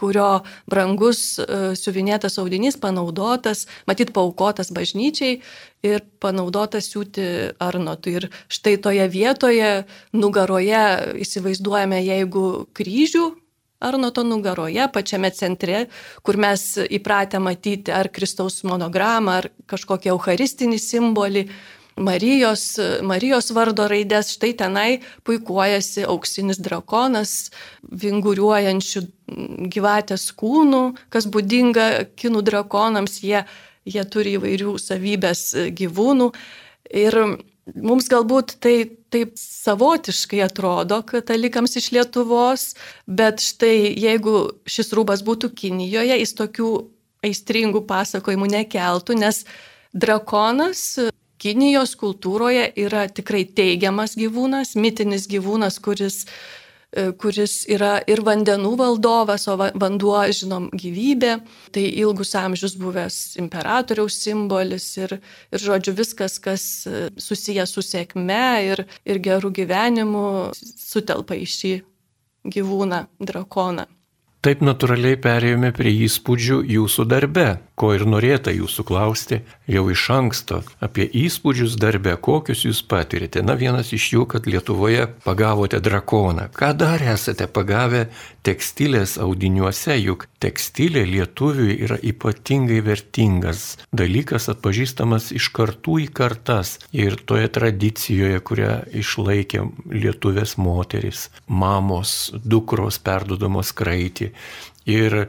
kurio 0.00 0.42
brangus 0.70 1.36
e, 1.38 1.46
siuvinėtas 1.76 2.38
audinys 2.40 2.78
panaudotas, 2.80 3.66
matyt, 3.88 4.14
paukotas 4.16 4.72
bažnyčiai 4.72 5.40
ir 5.84 6.04
panaudotas 6.20 6.88
siūti 6.88 7.26
Arnotui. 7.60 8.16
Ir 8.20 8.28
štai 8.48 8.78
toje 8.80 9.06
vietoje, 9.12 9.70
nugaroje 10.16 10.84
įsivaizduojame, 11.20 12.00
jeigu 12.04 12.46
kryžių 12.76 13.28
Arnoto 13.80 14.22
nugaroje, 14.22 14.84
pačiame 14.92 15.30
centre, 15.32 15.86
kur 16.22 16.36
mes 16.36 16.64
įpratę 16.84 17.40
matyti 17.40 17.92
ar 17.96 18.10
Kristaus 18.12 18.60
monogramą, 18.68 19.38
ar 19.40 19.48
kažkokį 19.72 20.12
eucharistinį 20.12 20.80
simbolį, 20.84 21.46
Marijos, 22.00 22.78
Marijos 23.04 23.50
vardo 23.52 23.84
raidės, 23.90 24.30
štai 24.36 24.52
tenai 24.56 25.00
puikuojasi 25.26 26.06
auksinis 26.08 26.60
drakonas, 26.62 27.50
vinguriuojančių 28.04 29.02
gyvatės 29.74 30.30
kūnų, 30.40 30.82
kas 31.12 31.28
būdinga 31.32 31.88
kinų 32.20 32.44
drakonams, 32.46 33.20
jie, 33.24 33.44
jie 33.84 34.04
turi 34.12 34.36
įvairių 34.38 34.76
savybės 34.80 35.44
gyvūnų. 35.76 36.30
Ir 37.00 37.20
Mums 37.76 38.08
galbūt 38.10 38.56
tai 38.62 38.74
taip 39.12 39.34
savotiškai 39.38 40.40
atrodo 40.44 41.00
katalikams 41.06 41.76
iš 41.80 41.90
Lietuvos, 41.94 42.66
bet 43.06 43.42
štai 43.42 43.92
jeigu 43.98 44.36
šis 44.70 44.92
rūbas 44.96 45.24
būtų 45.26 45.52
Kinijoje, 45.58 46.18
jis 46.22 46.34
tokių 46.38 46.70
aistringų 47.26 47.84
pasakojimų 47.88 48.50
nekeltų, 48.56 49.18
nes 49.20 49.44
drakonas 49.92 50.84
Kinijos 51.40 51.94
kultūroje 51.96 52.66
yra 52.82 53.06
tikrai 53.08 53.46
teigiamas 53.56 54.12
gyvūnas, 54.20 54.74
mitinis 54.76 55.24
gyvūnas, 55.30 55.78
kuris 55.80 56.26
kuris 57.22 57.64
yra 57.70 58.00
ir 58.10 58.22
vandenų 58.26 58.72
valdovas, 58.80 59.46
o 59.50 59.54
vanduo, 59.58 60.18
žinom, 60.34 60.68
gyvybė. 60.74 61.36
Tai 61.74 61.84
ilgus 62.02 62.34
amžius 62.38 62.74
buvęs 62.80 63.18
imperatoriaus 63.42 64.18
simbolis 64.24 64.88
ir, 64.98 65.18
ir 65.54 65.62
žodžiu, 65.62 65.94
viskas, 66.00 66.40
kas 66.42 66.66
e, 66.90 67.06
susijęs 67.14 67.76
su 67.76 67.84
sėkme 67.86 68.42
ir, 68.66 68.84
ir 69.06 69.22
gerų 69.22 69.52
gyvenimu, 69.60 70.26
sutelpa 70.56 71.38
į 71.38 71.46
šį 71.54 71.72
gyvūną, 72.50 73.04
drakoną. 73.22 73.86
Taip 74.40 74.62
natūraliai 74.64 75.18
perėjome 75.20 75.68
prie 75.76 75.90
įspūdžių 76.06 76.62
jūsų 76.72 77.04
darbe, 77.10 77.58
ko 77.76 77.90
ir 77.92 78.06
norėta 78.08 78.52
jūsų 78.54 78.84
klausti 78.88 79.38
jau 79.68 79.82
iš 79.92 80.04
anksto 80.14 80.62
apie 80.80 81.04
įspūdžius 81.26 81.76
darbe, 81.80 82.14
kokius 82.16 82.64
jūs 82.64 82.80
patirite. 82.88 83.42
Na 83.44 83.52
vienas 83.60 83.92
iš 83.92 84.06
jų, 84.14 84.24
kad 84.32 84.48
Lietuvoje 84.48 85.10
pagavote 85.26 85.80
drakoną. 85.84 86.48
Ką 86.56 86.72
dar 86.72 87.04
esate 87.04 87.50
pagavę 87.52 88.06
tekstilės 88.48 89.18
audiniuose, 89.20 89.98
juk 90.00 90.24
tekstilė 90.40 91.04
lietuviui 91.08 91.76
yra 91.84 91.98
ypatingai 92.00 92.80
vertingas 92.84 93.76
dalykas, 93.92 94.48
atpažįstamas 94.52 95.30
iš 95.36 95.50
kartų 95.56 95.98
į 96.06 96.08
kartas 96.16 96.78
ir 96.96 97.18
toje 97.28 97.52
tradicijoje, 97.52 98.40
kurią 98.40 98.72
išlaikė 99.02 99.66
lietuvės 99.92 100.56
moteris, 100.56 101.28
mamos, 101.44 102.32
dukros 102.40 103.00
perdodamos 103.04 103.74
kraitį. 103.76 104.29
Ir 104.90 105.26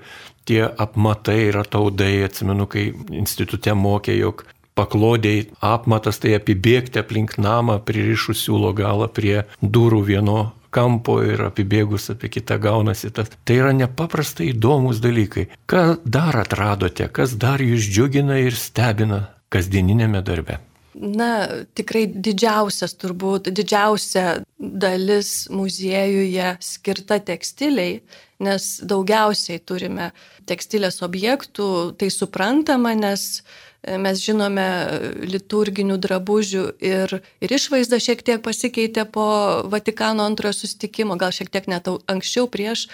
tie 0.48 0.64
apmatai 0.66 1.38
ir 1.50 1.60
ataudai, 1.62 2.24
atsimenu, 2.26 2.68
kai 2.72 2.90
institute 3.16 3.76
mokė, 3.78 4.16
jog 4.18 4.46
paklodėjai 4.80 5.50
apmatas 5.66 6.22
tai 6.24 6.36
apibėgti 6.38 7.02
aplink 7.02 7.38
namą, 7.42 7.82
pririšus 7.86 8.46
siūlo 8.46 8.72
galą 8.78 9.10
prie 9.12 9.44
durų 9.62 10.02
vieno 10.08 10.40
kampo 10.72 11.20
ir 11.28 11.44
apibėgus 11.50 12.10
apie 12.14 12.32
kitą 12.32 12.58
gaunasi 12.64 13.12
tas. 13.12 13.32
Tai 13.46 13.60
yra 13.60 13.76
nepaprastai 13.76 14.52
įdomus 14.54 15.04
dalykai. 15.04 15.50
Ką 15.68 15.84
dar 16.06 16.40
atradote, 16.46 17.10
kas 17.12 17.36
dar 17.36 17.64
jūs 17.64 17.90
džiugina 17.92 18.40
ir 18.40 18.56
stebina 18.56 19.26
kasdieninėme 19.52 20.24
darbe? 20.24 20.62
Na, 20.92 21.48
tikrai 21.78 22.04
didžiausias 22.12 22.98
turbūt, 23.00 23.48
didžiausia 23.56 24.42
dalis 24.60 25.48
muziejuje 25.54 26.50
skirta 26.60 27.22
tekstiliai, 27.24 28.02
nes 28.44 28.68
daugiausiai 28.84 29.62
turime 29.64 30.10
tekstilės 30.50 31.00
objektų, 31.06 31.68
tai 31.96 32.12
suprantama, 32.12 32.92
nes 32.98 33.44
Mes 33.82 34.20
žinome 34.22 34.64
liturginių 35.26 35.96
drabužių 35.98 36.66
ir, 36.86 37.16
ir 37.42 37.54
išvaizda 37.56 37.98
šiek 37.98 38.20
tiek 38.22 38.44
pasikeitė 38.46 39.08
po 39.10 39.26
Vatikano 39.74 40.28
antrojo 40.30 40.54
sustikimo, 40.54 41.18
gal 41.18 41.34
šiek 41.34 41.50
tiek 41.50 41.66
net 41.72 41.90
anksčiau 41.90 42.46
prieš 42.46 42.86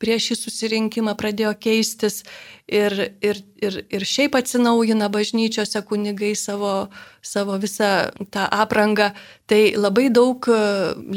prieš 0.00 0.30
šį 0.30 0.36
susirinkimą 0.40 1.14
pradėjo 1.18 1.52
keistis 1.60 2.22
ir, 2.66 2.94
ir, 3.24 3.40
ir, 3.62 3.78
ir 3.92 4.06
šiaip 4.08 4.36
atsinaujina 4.38 5.10
bažnyčiose 5.12 5.82
kunigai 5.86 6.32
savo, 6.38 6.88
savo 7.22 7.58
visą 7.60 8.10
tą 8.34 8.46
aprangą. 8.48 9.12
Tai 9.50 9.60
labai 9.76 10.08
daug 10.14 10.48
e, 10.48 10.58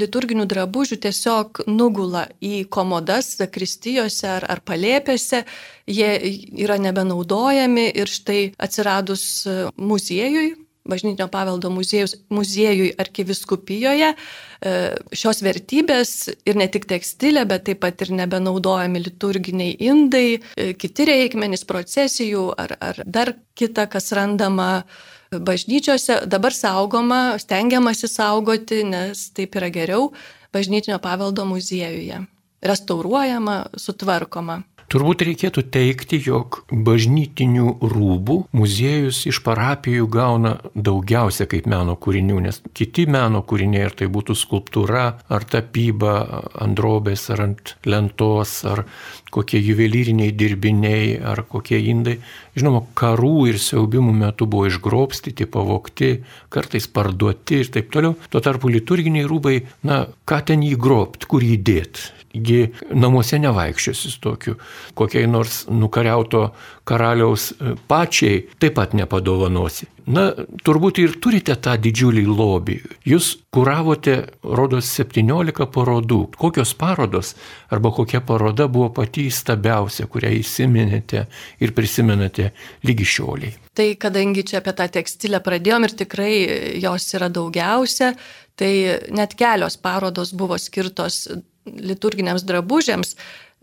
liturginių 0.04 0.48
drabužių 0.52 1.00
tiesiog 1.08 1.64
nugula 1.72 2.26
į 2.44 2.66
komodas, 2.70 3.38
zakristijose 3.40 4.28
ar, 4.36 4.48
ar 4.52 4.64
palėpėse, 4.68 5.46
jie 5.88 6.12
yra 6.60 6.80
nebenaudojami 6.84 7.90
ir 7.96 8.12
štai 8.12 8.42
atsiradus 8.60 9.28
e, 9.48 9.60
muziejui, 9.80 10.67
bažnytinio 10.90 11.28
paveldo 11.32 11.72
muziejus, 11.74 12.16
muziejui 12.34 12.94
arkiviskupijoje. 13.00 14.14
E, 14.14 14.76
šios 15.14 15.44
vertybės 15.46 16.14
ir 16.48 16.58
ne 16.60 16.68
tik 16.72 16.88
tekstilė, 16.90 17.46
bet 17.50 17.68
taip 17.70 17.84
pat 17.84 18.02
ir 18.06 18.14
nebenaudojami 18.18 19.04
liturginiai 19.06 19.76
indai, 19.90 20.40
e, 20.56 20.72
kiti 20.80 21.06
reikmenys 21.10 21.68
procesijų 21.70 22.50
ar, 22.58 22.78
ar 22.82 23.04
dar 23.06 23.36
kita, 23.58 23.88
kas 23.92 24.12
randama 24.18 24.86
bažnyčiose, 25.32 26.22
dabar 26.26 26.56
saugoma, 26.56 27.38
stengiamasi 27.42 28.08
saugoti, 28.10 28.84
nes 28.88 29.28
taip 29.36 29.60
yra 29.60 29.70
geriau 29.74 30.12
bažnytinio 30.56 31.00
paveldo 31.04 31.46
muziejuje. 31.46 32.24
Restauruojama, 32.66 33.66
sutvarkoma. 33.78 34.64
Turbūt 34.88 35.26
reikėtų 35.28 35.66
teikti, 35.68 36.16
jog 36.24 36.62
bažnytinių 36.72 37.74
rūbų 37.92 38.38
muziejus 38.56 39.26
iš 39.28 39.42
parapijų 39.44 40.06
gauna 40.08 40.54
daugiausia 40.72 41.44
kaip 41.52 41.68
meno 41.68 41.98
kūrinių, 42.00 42.38
nes 42.46 42.62
kiti 42.72 43.04
meno 43.12 43.42
kūriniai, 43.44 43.84
ar 43.90 43.98
tai 44.00 44.08
būtų 44.08 44.38
skulptūra, 44.40 45.04
ar 45.28 45.48
tapyba 45.52 46.14
ant 46.56 46.80
drobės, 46.80 47.26
ar 47.36 47.44
ant 47.50 47.76
lentos, 47.84 48.62
ar 48.64 48.86
kokie 49.34 49.60
juvelyriniai 49.62 50.34
dirbiniai, 50.38 51.16
ar 51.20 51.44
kokie 51.50 51.80
indai, 51.92 52.18
žinoma, 52.58 52.84
karų 52.98 53.48
ir 53.52 53.62
siaubimų 53.62 54.14
metu 54.18 54.48
buvo 54.50 54.68
išgrobstyti, 54.70 55.50
pavokti, 55.52 56.12
kartais 56.54 56.88
parduoti 56.92 57.64
ir 57.64 57.72
taip 57.74 57.92
toliau. 57.94 58.16
Tuo 58.32 58.44
tarpu 58.44 58.72
liturginiai 58.72 59.28
rūbai, 59.28 59.58
na, 59.88 60.06
ką 60.28 60.44
ten 60.52 60.64
jį 60.66 60.78
grobt, 60.80 61.28
kur 61.30 61.46
jį 61.46 61.58
dėt 61.72 62.06
gi 62.38 62.68
namuose 62.94 63.40
nevaikščiosis 63.42 64.20
tokiu. 64.22 64.58
Kokiai 64.98 65.26
nors 65.30 65.64
nukariauto 65.72 66.44
karaliaus 66.88 67.52
e, 67.56 67.76
pačiai 67.90 68.44
taip 68.62 68.78
pat 68.78 68.94
nepadovanosi. 68.98 69.88
Na, 70.08 70.24
turbūt 70.66 71.02
ir 71.04 71.16
turite 71.24 71.56
tą 71.60 71.76
didžiulį 71.82 72.24
lobį. 72.28 72.78
Jūs 73.08 73.30
kuravote, 73.54 74.16
rodos, 74.44 74.90
17 74.96 75.68
parodų. 75.74 76.20
Kokios 76.40 76.74
parodos 76.80 77.34
arba 77.74 77.92
kokia 77.96 78.22
paroda 78.26 78.70
buvo 78.72 78.90
pati 78.96 79.28
įstabiausia, 79.32 80.08
kurią 80.12 80.32
įsiminėte 80.40 81.26
ir 81.64 81.76
prisimenate 81.78 82.52
lygi 82.88 83.08
šioliai? 83.16 83.54
Tai 83.78 83.90
kadangi 84.02 84.46
čia 84.48 84.62
apie 84.62 84.74
tą 84.78 84.88
tekstilę 84.98 85.42
pradėjom 85.46 85.88
ir 85.88 85.98
tikrai 86.00 86.34
jos 86.82 87.12
yra 87.18 87.30
daugiausia, 87.34 88.14
tai 88.58 88.72
net 89.14 89.36
kelios 89.38 89.78
parodos 89.78 90.34
buvo 90.34 90.58
skirtos 90.62 91.28
liturginiams 91.68 92.48
drabužiams, 92.48 93.18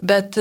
bet 0.04 0.36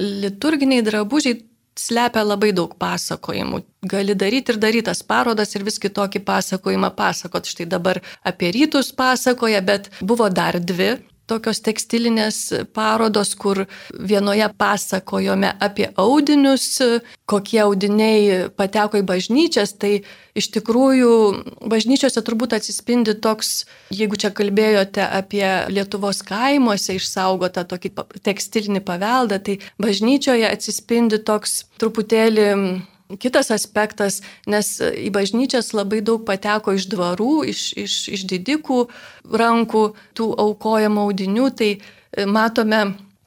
liturginiai 0.00 0.82
drabužiai 0.86 1.42
slepia 1.78 2.22
labai 2.24 2.52
daug 2.56 2.74
pasakojimų. 2.80 3.62
Gali 3.90 4.14
daryti 4.18 4.54
ir 4.54 4.60
daryti 4.62 4.88
tas 4.88 5.02
parodas 5.02 5.54
ir 5.54 5.64
vis 5.66 5.80
kitokį 5.82 6.22
pasakojimą 6.26 6.92
pasakot. 6.96 7.48
Štai 7.48 7.66
dabar 7.70 8.00
apie 8.24 8.52
rytus 8.54 8.92
pasakoja, 8.96 9.60
bet 9.64 9.90
buvo 10.00 10.28
dar 10.30 10.60
dvi 10.60 10.94
tokios 11.30 11.60
tekstilinės 11.64 12.38
parodos, 12.76 13.34
kur 13.38 13.64
vienoje 13.94 14.48
pasakojome 14.58 15.54
apie 15.62 15.88
audinius, 16.00 16.66
kokie 17.30 17.60
audiniai 17.64 18.48
pateko 18.56 19.00
į 19.00 19.06
bažnyčias, 19.08 19.74
tai 19.80 20.02
iš 20.36 20.50
tikrųjų 20.56 21.12
bažnyčiose 21.70 22.22
turbūt 22.24 22.56
atsispindi 22.58 23.16
toks, 23.24 23.64
jeigu 23.94 24.18
čia 24.20 24.32
kalbėjote 24.34 25.04
apie 25.04 25.44
Lietuvos 25.72 26.22
kaimuose 26.26 26.98
išsaugotą 26.98 27.66
tokį 27.70 27.94
tekstilinį 28.24 28.84
paveldą, 28.84 29.40
tai 29.40 29.60
bažnyčioje 29.80 30.48
atsispindi 30.50 31.22
toks 31.24 31.64
truputėlį 31.80 32.50
Kitas 33.20 33.50
aspektas, 33.52 34.22
nes 34.48 34.78
į 34.80 35.10
bažnyčias 35.12 35.74
labai 35.76 36.00
daug 36.00 36.22
pateko 36.24 36.72
iš 36.72 36.86
dvarų, 36.88 37.44
iš, 37.52 37.66
iš, 37.76 37.96
iš 38.16 38.22
didikų 38.30 38.78
rankų 39.28 39.82
tų 40.16 40.28
aukojamų 40.46 41.04
audinių, 41.10 41.50
tai 41.58 41.70
e, 41.76 42.24
matome 42.24 42.80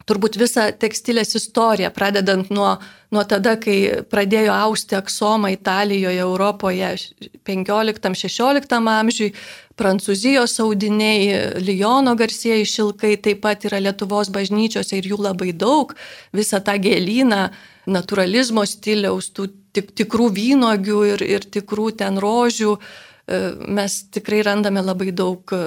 turbūt 0.07 0.39
visą 0.39 0.69
tekstilės 0.79 1.35
istoriją, 1.37 1.91
pradedant 1.93 2.49
nuo, 2.53 2.71
nuo 3.13 3.23
tada, 3.27 3.53
kai 3.59 4.03
pradėjo 4.09 4.55
austi 4.55 4.97
aksomą 4.97 5.51
Italijoje, 5.53 6.23
Europoje 6.23 6.93
15-16 7.47 8.77
amžiui, 8.81 9.31
Prancūzijos 9.77 10.55
audiniai, 10.63 11.59
Lyono 11.61 12.15
garsieji 12.17 12.65
šilkai 12.65 13.13
taip 13.21 13.43
pat 13.43 13.67
yra 13.69 13.77
Lietuvos 13.83 14.31
bažnyčiose 14.33 14.97
ir 14.97 15.11
jų 15.11 15.19
labai 15.21 15.51
daug, 15.53 15.93
visą 16.33 16.63
tą 16.65 16.79
gėlyną 16.81 17.43
naturalizmo 17.85 18.65
stiliaus, 18.65 19.29
tų 19.29 19.51
tik, 19.77 19.93
tikrų 20.01 20.31
vynogių 20.37 21.01
ir, 21.13 21.23
ir 21.37 21.45
tikrų 21.57 21.91
ten 22.01 22.17
rožių, 22.21 22.77
mes 23.27 23.95
tikrai 24.15 24.39
randame 24.45 24.81
labai 24.81 25.11
daug 25.11 25.51
e, 25.51 25.57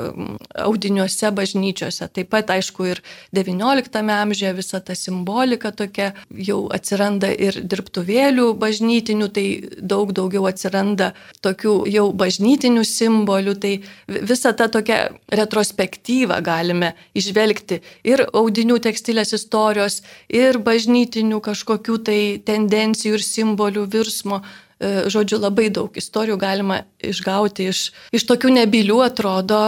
audiniuose 0.64 1.28
bažnyčiose. 1.36 2.06
Taip 2.08 2.30
pat, 2.32 2.52
aišku, 2.54 2.86
ir 2.88 3.02
XIX 3.36 4.00
amžiuje 4.14 4.52
visa 4.56 4.80
ta 4.80 4.96
simbolika 4.96 5.72
tokia 5.76 6.14
jau 6.32 6.62
atsiranda 6.72 7.28
ir 7.28 7.58
dirbtuvėlių 7.60 8.46
bažnytinių, 8.60 9.28
tai 9.36 9.44
daug 9.76 10.14
daugiau 10.16 10.46
atsiranda 10.48 11.10
tokių 11.44 11.74
jau 11.92 12.06
bažnytinių 12.22 12.86
simbolių, 12.88 13.56
tai 13.60 13.74
visą 14.08 14.54
tą 14.56 14.70
tokią 14.78 14.98
retrospektyvą 15.42 16.40
galime 16.46 16.94
išvelgti 17.12 17.82
ir 18.08 18.24
audinių 18.32 18.80
tekstilės 18.88 19.34
istorijos, 19.36 20.00
ir 20.32 20.62
bažnytinių 20.64 21.44
kažkokių 21.44 22.00
tai 22.08 22.20
tendencijų 22.40 23.20
ir 23.20 23.28
simbolių 23.28 23.86
virsmo 23.92 24.40
žodžiu, 24.80 25.40
labai 25.42 25.68
daug 25.72 25.96
istorijų 25.96 26.38
galima 26.40 26.82
išgauti 27.04 27.68
iš, 27.70 27.90
iš 28.16 28.24
tokių 28.28 28.54
nebilių, 28.60 29.00
atrodo, 29.04 29.60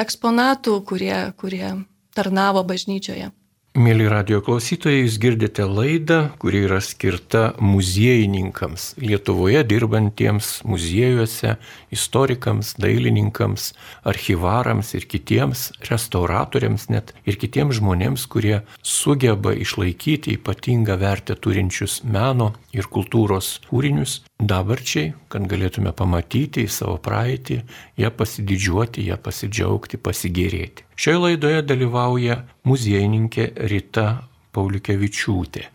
eksponatų, 0.00 0.78
kurie, 0.88 1.16
kurie 1.40 1.74
tarnavo 2.16 2.64
bažnyčioje. 2.64 3.32
Mėly 3.76 4.06
radio 4.08 4.38
klausytojai, 4.40 5.02
jūs 5.02 5.18
girdite 5.20 5.66
laidą, 5.68 6.30
kuri 6.40 6.62
yra 6.64 6.78
skirta 6.80 7.50
muziejininkams, 7.60 8.94
Lietuvoje 9.04 9.60
dirbantiems 9.68 10.62
muziejuose, 10.64 11.58
istorikams, 11.94 12.74
dailininkams, 12.80 13.70
archivarams 14.08 14.92
ir 14.98 15.06
kitiems 15.10 15.70
restauratoriams 15.88 16.88
net 16.92 17.12
ir 17.26 17.38
kitiems 17.40 17.80
žmonėms, 17.80 18.26
kurie 18.30 18.60
sugeba 18.82 19.54
išlaikyti 19.54 20.36
ypatingą 20.38 20.98
vertę 21.00 21.36
turinčius 21.38 22.02
meno 22.04 22.52
ir 22.76 22.88
kultūros 22.92 23.56
kūrinius 23.70 24.20
dabarčiai, 24.38 25.14
kad 25.32 25.48
galėtume 25.48 25.92
pamatyti 25.96 26.66
į 26.66 26.72
savo 26.72 26.96
praeitį, 27.02 27.62
ją 28.00 28.12
pasididžiuoti, 28.12 29.06
ją 29.10 29.16
pasidžiaugti, 29.22 30.00
pasigėrėti. 30.00 30.84
Šioje 30.96 31.22
laidoje 31.22 31.62
dalyvauja 31.66 32.42
muziejininkė 32.68 33.52
Rita 33.70 34.08
Paulikevičiūtė, 34.56 35.66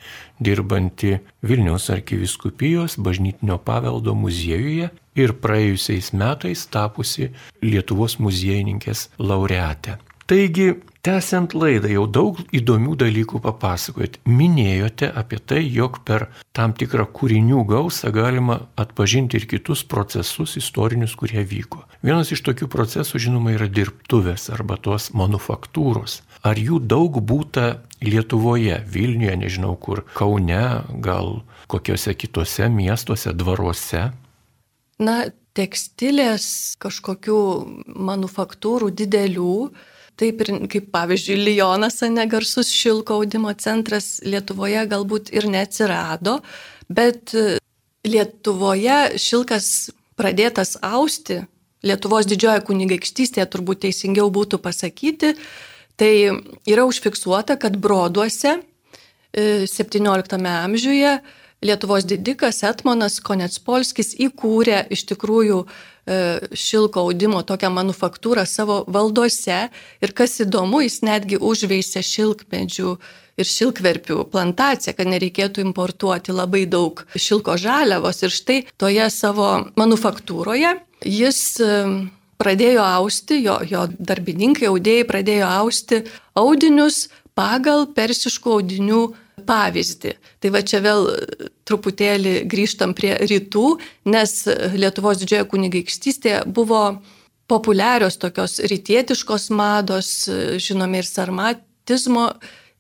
dirbanti 0.42 1.20
Vilniaus 1.46 1.90
arkiviskupijos 1.94 2.98
bažnytinio 2.98 3.60
paveldo 3.62 4.16
muziejuje 4.18 4.90
ir 5.16 5.36
praėjusiais 5.44 6.14
metais 6.14 6.68
tapusi 6.72 7.32
Lietuvos 7.64 8.20
muziejininkės 8.20 9.10
laureate. 9.20 9.98
Taigi 10.32 10.72
Tęsiant 11.02 11.56
laidą 11.58 11.90
jau 11.90 12.04
daug 12.06 12.40
įdomių 12.54 12.92
dalykų 13.02 13.40
papasakojot. 13.42 14.20
Minėjote 14.30 15.08
apie 15.18 15.40
tai, 15.42 15.64
jog 15.66 15.98
per 16.06 16.28
tam 16.54 16.76
tikrą 16.78 17.08
kūrinių 17.10 17.64
gausą 17.72 18.12
galima 18.14 18.60
atpažinti 18.78 19.40
ir 19.40 19.48
kitus 19.50 19.82
procesus 19.82 20.54
istorinius, 20.62 21.16
kurie 21.18 21.42
vyko. 21.42 21.82
Vienas 22.06 22.30
iš 22.36 22.46
tokių 22.46 22.70
procesų, 22.70 23.18
žinoma, 23.26 23.56
yra 23.58 23.66
dirbtuvės 23.66 24.52
arba 24.54 24.78
tos 24.78 25.10
manufaktūros. 25.18 26.20
Ar 26.46 26.62
jų 26.62 26.78
daug 26.86 27.18
būta 27.18 27.80
Lietuvoje, 28.06 28.84
Vilniuje, 28.86 29.40
nežinau 29.42 29.74
kur, 29.82 30.04
Kaune, 30.14 30.84
gal 31.02 31.40
kokiuose 31.66 32.14
kitose 32.14 32.70
miestuose, 32.70 33.34
dvaruose? 33.34 34.12
Na, 35.02 35.16
tekstilės 35.58 36.78
kažkokių 36.80 37.40
manufaktūrų 37.98 38.92
didelių 38.96 39.56
Taip 40.22 40.44
ir 40.44 40.52
kaip 40.70 40.92
pavyzdžiui, 40.94 41.40
Lyonas, 41.48 41.96
negarsus 42.14 42.70
šilko 42.70 43.18
audimo 43.18 43.50
centras 43.58 44.20
Lietuvoje 44.22 44.84
galbūt 44.92 45.32
ir 45.34 45.48
neatsirado, 45.50 46.36
bet 46.94 47.34
e, 47.34 47.58
Lietuvoje 48.06 49.18
šilkas 49.22 49.90
pradėtas 50.20 50.76
austi, 50.86 51.40
Lietuvos 51.82 52.28
didžiojo 52.30 52.62
kunigaikštystėje 52.68 53.48
turbūt 53.50 53.82
teisingiau 53.88 54.30
būtų 54.30 54.60
pasakyti, 54.62 55.34
tai 55.98 56.12
yra 56.70 56.86
užfiksuota, 56.86 57.58
kad 57.58 57.80
broduose 57.82 58.60
17 59.34 60.38
e, 60.38 60.54
amžiuje 60.54 61.16
Lietuvos 61.62 62.08
didikas 62.10 62.64
Etmonas 62.66 63.20
Konetspolskis 63.22 64.16
įkūrė 64.18 64.88
iš 64.96 65.06
tikrųjų 65.12 65.66
E, 66.02 66.40
šilko 66.58 67.04
audimo 67.06 67.44
tokią 67.46 67.70
manufaktūrą 67.70 68.42
savo 68.50 68.80
valdose 68.90 69.58
ir 70.02 70.14
kas 70.18 70.40
įdomu, 70.42 70.80
jis 70.82 71.04
netgi 71.06 71.38
užveisė 71.38 72.02
šilkmedžių 72.02 72.94
ir 73.38 73.50
šilkverpių 73.50 74.24
plantaciją, 74.34 74.96
kad 74.98 75.12
nereikėtų 75.12 75.62
importuoti 75.62 76.34
labai 76.34 76.64
daug 76.66 77.04
šilko 77.14 77.54
žaliavos. 77.62 78.24
Ir 78.26 78.34
štai 78.34 78.58
toje 78.82 79.06
savo 79.14 79.52
manufaktūroje 79.78 80.74
jis 81.06 81.44
e, 81.62 81.70
pradėjo 82.42 82.82
austi, 82.82 83.38
jo, 83.46 83.60
jo 83.70 83.86
darbininkai, 83.94 84.72
audėjai 84.74 85.06
pradėjo 85.06 85.54
austi 85.62 86.02
audinius 86.34 87.12
pagal 87.38 87.86
persiškų 87.94 88.58
audinių 88.58 89.04
pavyzdį. 89.48 90.14
Tai 90.42 90.52
va 90.54 90.62
čia 90.66 90.82
vėl 90.84 91.08
truputėlį 91.70 92.36
grįžtam 92.52 92.96
prie 92.98 93.16
rytų, 93.20 93.66
nes 94.12 94.36
Lietuvos 94.76 95.22
didžiojo 95.22 95.50
kunigaikštystėje 95.52 96.46
buvo 96.48 96.84
populiarios 97.52 98.18
tokios 98.22 98.60
rytietiškos 98.72 99.50
mados, 99.52 100.12
žinome 100.64 101.02
ir 101.02 101.08
sarmatizmo 101.08 102.30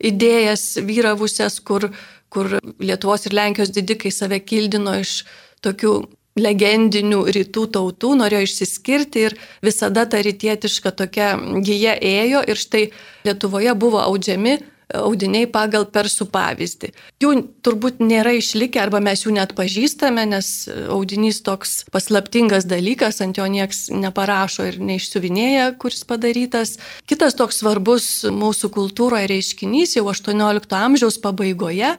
idėjas 0.01 0.79
vyravusias, 0.87 1.59
kur, 1.59 1.89
kur 2.31 2.57
Lietuvos 2.79 3.27
ir 3.27 3.35
Lenkijos 3.37 3.73
didikai 3.75 4.13
save 4.15 4.39
kildino 4.45 4.95
iš 5.03 5.21
tokių 5.65 5.95
legendinių 6.39 7.25
rytų 7.35 7.65
tautų, 7.75 8.13
norėjo 8.21 8.45
išsiskirti 8.47 9.25
ir 9.27 9.35
visada 9.63 10.05
ta 10.07 10.21
rytietiška 10.23 10.93
tokia 10.95 11.33
gyja 11.59 11.97
ėjo 11.97 12.43
ir 12.47 12.59
štai 12.59 12.85
Lietuvoje 13.27 13.75
buvo 13.75 13.99
audžiami 14.05 14.61
audiniai 14.97 15.47
pagal 15.51 15.85
persų 15.91 16.27
pavyzdį. 16.33 16.91
Jų 17.23 17.33
turbūt 17.65 18.01
nėra 18.03 18.33
išlikę 18.37 18.81
arba 18.81 19.01
mes 19.03 19.25
jų 19.25 19.35
net 19.35 19.55
pažįstame, 19.57 20.25
nes 20.31 20.69
audinys 20.91 21.41
toks 21.45 21.81
paslaptingas 21.93 22.67
dalykas, 22.69 23.21
ant 23.23 23.39
jo 23.39 23.47
nieks 23.51 23.89
neparašo 23.93 24.69
ir 24.71 24.79
neišsiuvinėja, 24.81 25.71
kuris 25.81 26.03
padarytas. 26.07 26.77
Kitas 27.09 27.37
toks 27.39 27.61
svarbus 27.61 28.09
mūsų 28.31 28.71
kultūroje 28.73 29.29
reiškinys 29.31 29.97
jau 29.99 30.07
18 30.11 30.77
amžiaus 30.81 31.21
pabaigoje 31.21 31.95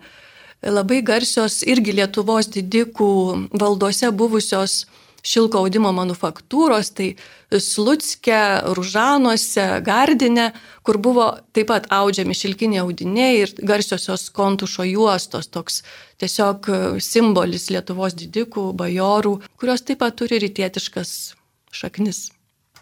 labai 0.62 1.02
garsios 1.02 1.62
irgi 1.66 1.96
Lietuvos 1.98 2.46
didikų 2.52 3.12
valdose 3.58 4.10
buvusios 4.14 4.84
šilko 5.22 5.62
audimo 5.62 5.92
manufaktūros, 5.94 6.90
tai 6.96 7.12
Slutske, 7.52 8.38
Ružanuose, 8.76 9.66
Gardinė, 9.86 10.50
kur 10.86 10.98
buvo 11.02 11.28
taip 11.54 11.70
pat 11.70 11.88
audžiami 11.92 12.36
šilkiniai 12.36 12.82
audiniai 12.82 13.42
ir 13.44 13.54
garsiosios 13.62 14.28
kontušo 14.34 14.86
juostos, 14.88 15.50
toks 15.52 15.82
tiesiog 16.22 16.70
simbolis 17.02 17.70
Lietuvos 17.70 18.16
didikų, 18.18 18.70
bajorų, 18.78 19.36
kurios 19.60 19.84
taip 19.86 20.02
pat 20.02 20.18
turi 20.18 20.42
rytietiškas 20.42 21.34
šaknis. 21.72 22.30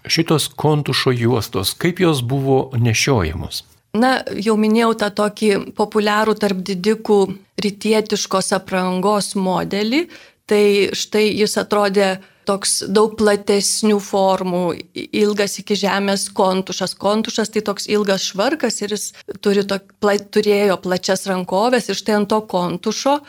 Šitos 0.08 0.48
kontušo 0.56 1.12
juostos, 1.12 1.74
kaip 1.76 2.00
jos 2.00 2.22
buvo 2.24 2.70
nešiojamos? 2.72 3.66
Na, 4.00 4.20
jau 4.38 4.54
minėjau 4.54 4.92
tą 4.94 5.08
tokį 5.18 5.48
populiarų 5.74 6.36
tarp 6.38 6.60
didikų 6.62 7.18
rytietiškos 7.60 8.52
aprangos 8.54 9.34
modelį, 9.34 10.04
tai 10.50 10.90
štai 10.96 11.28
jis 11.38 11.56
atrodė 11.60 12.10
toks 12.48 12.80
daug 12.90 13.12
platesnių 13.14 14.00
formų, 14.02 14.62
ilgas 14.96 15.58
iki 15.60 15.76
žemės 15.78 16.24
kontušas. 16.34 16.96
Kontušas 16.98 17.52
tai 17.54 17.62
toks 17.62 17.86
ilgas 17.86 18.24
švarkas 18.32 18.80
ir 18.82 18.96
jis 18.96 19.10
turi 19.44 19.62
to, 19.62 19.78
pla, 20.02 20.16
turėjo 20.18 20.80
plačias 20.82 21.28
rankovės 21.30 21.86
ir 21.92 21.98
štai 22.00 22.16
ant 22.18 22.30
to 22.32 22.40
kontušo 22.50 23.20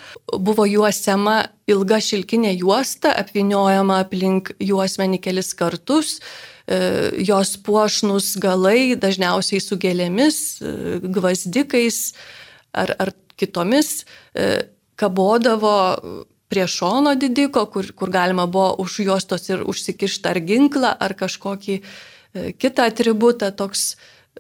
buvo 0.42 0.66
juosiama 0.66 1.44
ilga 1.70 2.02
šilkinė 2.02 2.56
juosta, 2.56 3.14
apviniojama 3.22 4.02
aplink 4.08 4.56
juosmenį 4.58 5.22
kelis 5.22 5.54
kartus 5.60 6.18
E, 6.72 6.78
jos 7.26 7.56
puošnus 7.66 8.36
galai 8.40 8.94
dažniausiai 9.00 9.62
su 9.64 9.78
gėlėmis, 9.82 10.38
e, 10.62 11.00
gvazdikais 11.04 12.14
ar, 12.78 12.94
ar 13.02 13.12
kitomis 13.40 14.04
e, 14.36 14.68
kabodavo 14.96 15.74
prie 16.52 16.68
šono 16.68 17.16
didiko, 17.16 17.66
kur, 17.72 17.90
kur 17.96 18.12
galima 18.12 18.46
buvo 18.52 18.76
už 18.84 19.00
juostos 19.08 19.50
ir 19.50 19.64
užsikišti 19.64 20.32
ar 20.32 20.42
ginklą, 20.44 20.94
ar 21.00 21.16
kažkokį 21.18 21.82
kitą 22.60 22.88
atributą, 22.92 23.52
toks 23.56 23.96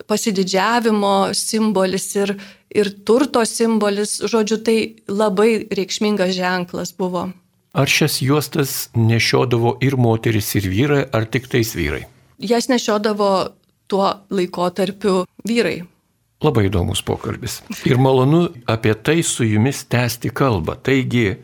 pasididžiavimo 0.07 1.31
simbolis 1.35 2.07
ir, 2.15 2.37
ir 2.71 2.91
turto 3.07 3.43
simbolis, 3.47 4.19
žodžiu, 4.23 4.61
tai 4.63 4.77
labai 5.11 5.67
reikšmingas 5.71 6.35
ženklas 6.35 6.95
buvo. 6.95 7.29
Ar 7.71 7.87
šias 7.87 8.21
juostas 8.23 8.89
nešiodavo 8.95 9.77
ir 9.83 9.95
moteris, 9.95 10.55
ir 10.59 10.67
vyrai, 10.71 11.05
ar 11.11 11.27
tik 11.31 11.47
tais 11.51 11.71
vyrai? 11.75 12.05
jas 12.41 12.67
nešiodavo 12.67 13.47
tuo 13.87 14.13
laikotarpiu 14.29 15.25
vyrai. 15.47 15.81
Labai 16.41 16.65
įdomus 16.71 17.03
pokalbis. 17.05 17.59
Ir 17.85 17.99
malonu 18.01 18.47
apie 18.69 18.95
tai 18.97 19.21
su 19.23 19.45
jumis 19.45 19.83
tęsti 19.85 20.31
kalbą. 20.33 20.73
Taigi, 20.81 21.35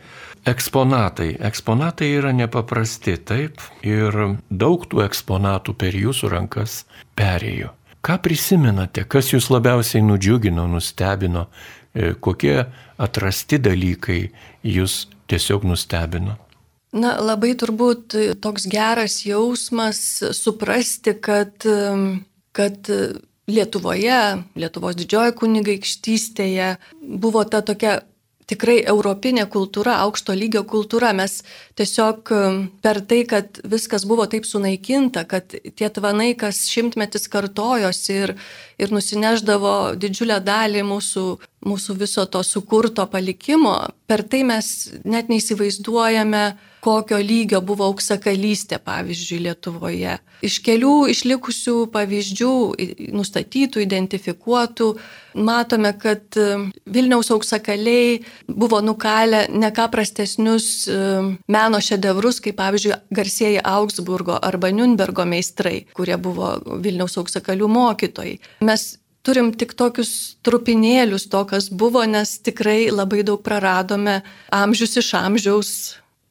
eksponatai. 0.47 1.35
Eksponatai 1.49 2.09
yra 2.17 2.31
nepaprasti, 2.35 3.17
taip. 3.27 3.61
Ir 3.85 4.15
daug 4.49 4.85
tų 4.89 5.03
eksponatų 5.05 5.75
per 5.79 5.97
jūsų 5.97 6.31
rankas 6.33 6.81
perėjo. 7.17 7.73
Ką 8.05 8.19
prisimenate, 8.23 9.03
kas 9.09 9.33
jūs 9.33 9.49
labiausiai 9.51 10.03
nudžiugino, 10.05 10.67
nustebino, 10.71 11.47
e, 11.91 12.13
kokie 12.13 12.55
atrasti 12.97 13.59
dalykai 13.59 14.21
jūs 14.63 15.07
tiesiog 15.27 15.65
nustebino? 15.67 16.37
Na, 16.95 17.17
labai 17.19 17.51
turbūt 17.59 18.15
toks 18.41 18.69
geras 18.71 19.19
jausmas 19.27 19.99
suprasti, 20.33 21.17
kad, 21.19 21.65
kad 22.55 22.91
Lietuvoje, 23.47 24.21
Lietuvos 24.59 24.95
didžioji 24.99 25.35
kunigaikštystėje 25.39 26.71
buvo 27.23 27.43
ta 27.47 27.61
tokia 27.63 27.99
tikrai 28.47 28.77
europinė 28.87 29.45
kultūra, 29.51 29.97
aukšto 30.05 30.35
lygio 30.37 30.63
kultūra. 30.67 31.11
Mes 31.17 31.41
tiesiog 31.79 32.31
per 32.83 33.01
tai, 33.09 33.21
kad 33.29 33.59
viskas 33.67 34.07
buvo 34.07 34.27
taip 34.31 34.47
sunaikinta, 34.47 35.25
kad 35.29 35.51
tie 35.51 35.89
tvanai 35.93 36.31
kas 36.39 36.63
šimtmetis 36.71 37.27
kartojosi 37.31 38.17
ir, 38.23 38.35
ir 38.79 38.95
nusineždavo 38.95 39.75
didžiulę 39.99 40.39
dalį 40.47 40.85
mūsų, 40.87 41.25
mūsų 41.67 41.97
viso 41.99 42.25
to 42.31 42.43
sukurto 42.47 43.07
palikimo, 43.11 43.75
per 44.07 44.23
tai 44.23 44.43
mes 44.47 44.71
net 45.03 45.31
neįsivaizduojame, 45.31 46.47
kokio 46.87 47.17
lygio 47.19 47.59
buvo 47.65 47.87
auksakalystė, 47.89 48.77
pavyzdžiui, 48.85 49.41
Lietuvoje. 49.47 50.13
Iš 50.45 50.59
kelių 50.63 50.93
išlikusių 51.11 51.75
pavyzdžių, 51.91 52.53
nustatytų, 53.17 53.81
identifikuotų, 53.83 54.91
matome, 55.37 55.93
kad 55.99 56.37
e, 56.37 56.45
Vilniaus 56.85 57.31
auksakaliai 57.31 58.19
buvo 58.47 58.81
nukalę 58.81 59.45
ne 59.53 59.71
ką 59.71 59.87
prastesnius 59.93 60.87
e, 60.87 60.99
meno 61.47 61.81
šedevrus, 61.81 62.41
kaip 62.43 62.57
pavyzdžiui, 62.59 62.95
garsieji 63.13 63.63
Augsburgo 63.63 64.37
arba 64.41 64.71
Nürnbergo 64.73 65.25
meistrai, 65.25 65.85
kurie 65.97 66.17
buvo 66.17 66.55
Vilniaus 66.83 67.17
auksakalių 67.21 67.69
mokytojai. 67.71 68.37
Mes 68.67 68.87
turim 69.27 69.51
tik 69.53 69.75
tokius 69.77 70.37
trupinėlius 70.45 71.27
to, 71.31 71.43
kas 71.49 71.69
buvo, 71.69 72.03
nes 72.07 72.37
tikrai 72.39 72.87
labai 72.93 73.23
daug 73.27 73.43
praradome 73.43 74.21
amžius 74.55 74.97
iš 75.03 75.13
amžiaus 75.19 75.71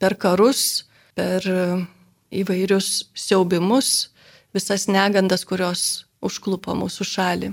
per 0.00 0.16
karus, 0.20 0.86
per 1.16 1.44
įvairius 2.32 3.06
siaubimus, 3.16 4.10
visas 4.56 4.88
negandas, 4.88 5.44
kurios 5.44 6.06
užklupo 6.24 6.74
mūsų 6.76 7.06
šalį. 7.06 7.52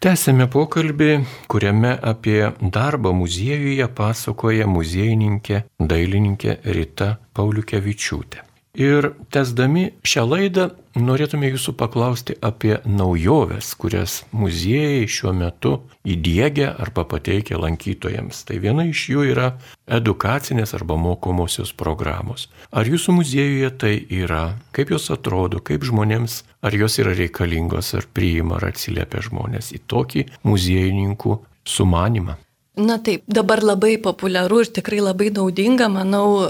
Tęsėme 0.00 0.46
pokalbį, 0.48 1.08
kuriame 1.52 1.90
apie 2.10 2.38
darbą 2.76 3.12
muziejuje 3.18 3.88
pasakoja 3.98 4.64
muziejininkė, 4.76 5.60
dailininkė 5.92 6.54
Rita 6.78 7.10
Pauliukevičiūtė. 7.36 8.49
Ir 8.78 9.10
tesdami 9.34 9.88
šią 10.06 10.22
laidą 10.30 10.68
norėtume 10.94 11.48
jūsų 11.50 11.72
paklausti 11.78 12.36
apie 12.38 12.76
naujoves, 12.86 13.72
kurias 13.74 14.20
muziejai 14.30 15.08
šiuo 15.10 15.32
metu 15.34 15.72
įdėgia 16.06 16.68
arba 16.78 17.02
pateikia 17.08 17.58
lankytojams. 17.58 18.44
Tai 18.46 18.58
viena 18.62 18.86
iš 18.86 19.08
jų 19.10 19.24
yra 19.32 19.48
edukacinės 19.90 20.74
arba 20.78 20.94
mokomosios 20.94 21.72
programos. 21.74 22.46
Ar 22.70 22.86
jūsų 22.86 23.16
muziejuje 23.18 23.70
tai 23.74 23.94
yra? 24.06 24.54
Kaip 24.76 24.94
jos 24.94 25.10
atrodo? 25.10 25.58
Kaip 25.58 25.82
žmonėms? 25.86 26.44
Ar 26.62 26.74
jos 26.74 27.00
yra 27.02 27.16
reikalingos? 27.18 27.90
Ar 27.98 28.06
priima? 28.06 28.60
Ar 28.60 28.70
atsiliepia 28.70 29.24
žmonės 29.26 29.74
į 29.74 29.82
tokį 29.90 30.26
muziejininkų 30.46 31.40
sumanimą? 31.66 32.38
Na 32.80 33.00
taip, 33.02 33.24
dabar 33.26 33.60
labai 33.66 33.96
populiaru 34.00 34.62
ir 34.62 34.70
tikrai 34.72 35.00
labai 35.02 35.28
naudinga, 35.34 35.88
manau, 35.90 36.46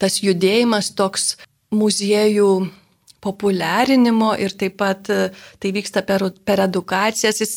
tas 0.00 0.16
judėjimas 0.24 0.88
toks 0.96 1.36
muziejų 1.74 2.52
populiarinimo 3.20 4.32
ir 4.40 4.54
taip 4.56 4.78
pat 4.80 5.10
e, 5.12 5.28
tai 5.60 5.72
vyksta 5.76 6.02
per, 6.08 6.24
per 6.44 6.62
edukacijas. 6.64 7.40
Jis 7.42 7.54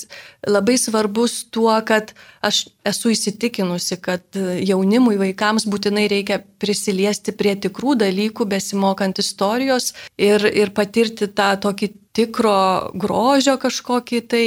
labai 0.47 0.75
svarbus 0.79 1.43
tuo, 1.53 1.73
kad 1.87 2.11
aš 2.43 2.65
esu 2.87 3.13
įsitikinusi, 3.13 3.99
kad 4.03 4.25
e, 4.39 4.59
jaunimui, 4.67 5.15
vaikams 5.21 5.67
būtinai 5.71 6.09
reikia 6.11 6.41
prisiliesti 6.61 7.35
prie 7.39 7.55
tikrų 7.63 7.97
dalykų, 8.03 8.47
besimokant 8.51 9.23
istorijos 9.23 9.93
ir, 10.19 10.43
ir 10.51 10.75
patirti 10.75 11.31
tą 11.31 11.53
tokį 11.63 11.93
tikro 12.13 12.91
grožio 12.99 13.55
kažkokį 13.57 14.19
tai, 14.29 14.45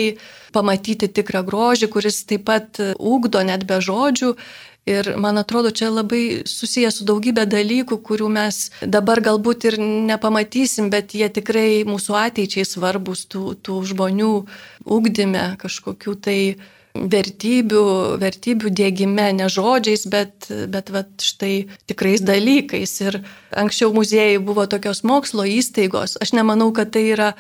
pamatyti 0.55 1.09
tikrą 1.13 1.43
grožį, 1.49 1.89
kuris 1.93 2.23
taip 2.29 2.47
pat 2.47 2.79
ūkdo 2.95 3.43
net 3.45 3.67
be 3.69 3.81
žodžių 3.83 4.37
Ir 4.87 5.09
man 5.19 5.35
atrodo, 5.41 5.73
čia 5.75 5.89
labai 5.91 6.45
susijęs 6.47 7.01
su 7.01 7.05
daugybė 7.09 7.43
dalykų, 7.51 7.99
kurių 8.07 8.29
mes 8.31 8.59
dabar 8.87 9.19
galbūt 9.19 9.67
ir 9.67 9.81
nepamatysim, 9.83 10.93
bet 10.95 11.17
jie 11.19 11.27
tikrai 11.27 11.83
mūsų 11.89 12.15
ateičiai 12.21 12.63
svarbus, 12.63 13.25
tų, 13.27 13.57
tų 13.67 13.81
žmonių 13.91 14.31
ugdyme 14.87 15.49
kažkokių 15.59 16.15
tai 16.23 16.39
vertybių, 16.97 17.83
vertybių 18.23 18.71
dėgyme, 18.79 19.27
ne 19.41 19.49
žodžiais, 19.51 20.07
bet, 20.13 20.47
bet 20.71 20.95
vat, 20.95 21.11
štai 21.19 21.67
tikrais 21.91 22.23
dalykais. 22.23 22.95
Ir 23.03 23.21
anksčiau 23.51 23.91
muziejai 23.97 24.39
buvo 24.39 24.69
tokios 24.71 25.03
mokslo 25.03 25.45
įstaigos. 25.51 26.17
Aš 26.23 26.37
nemanau, 26.39 26.71
kad 26.71 26.95
tai 26.95 27.09
yra 27.11 27.33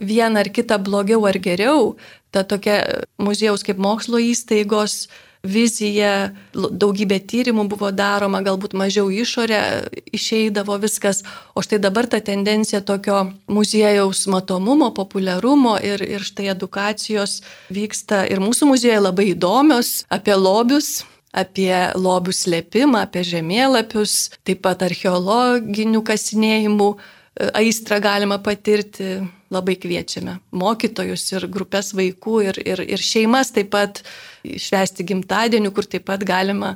viena 0.00 0.40
ar 0.40 0.48
kita 0.48 0.80
blogiau 0.80 1.28
ar 1.28 1.38
geriau. 1.44 1.96
Ta 2.32 2.44
tokia 2.44 3.04
muziejaus 3.20 3.64
kaip 3.68 3.78
mokslo 3.80 4.20
įstaigos 4.20 5.06
vizija, 5.46 6.12
daugybė 6.54 7.18
tyrimų 7.30 7.66
buvo 7.70 7.90
daroma, 7.94 8.42
galbūt 8.44 8.76
mažiau 8.76 9.08
išorė 9.12 9.60
išeidavo 10.16 10.76
viskas, 10.82 11.22
o 11.54 11.64
štai 11.64 11.80
dabar 11.82 12.08
ta 12.10 12.20
tendencija 12.20 12.82
tokio 12.84 13.22
muziejaus 13.48 14.26
matomumo, 14.32 14.92
populiarumo 14.94 15.76
ir, 15.82 16.02
ir 16.02 16.24
štai 16.26 16.50
edukacijos 16.54 17.40
vyksta. 17.72 18.24
Ir 18.30 18.42
mūsų 18.44 18.70
muziejai 18.72 19.02
labai 19.08 19.30
įdomios 19.34 20.02
apie 20.12 20.34
lobius 20.36 21.04
apie 21.36 21.74
lobių 22.00 22.32
slėpimą, 22.32 23.02
apie 23.04 23.20
žemėlapius, 23.26 24.14
taip 24.46 24.62
pat 24.64 24.86
archeologinių 24.86 26.00
kasinėjimų 26.06 26.88
aistrą 27.36 28.00
galima 28.00 28.38
patirti, 28.42 29.20
labai 29.52 29.76
kviečiame 29.78 30.38
mokytojus 30.56 31.24
ir 31.36 31.46
grupės 31.52 31.92
vaikų 31.96 32.36
ir, 32.48 32.60
ir, 32.66 32.82
ir 32.82 33.02
šeimas 33.02 33.52
taip 33.54 33.70
pat 33.74 34.02
švesti 34.42 35.06
gimtadienių, 35.06 35.72
kur 35.74 35.86
taip 35.86 36.06
pat 36.08 36.24
galima 36.26 36.74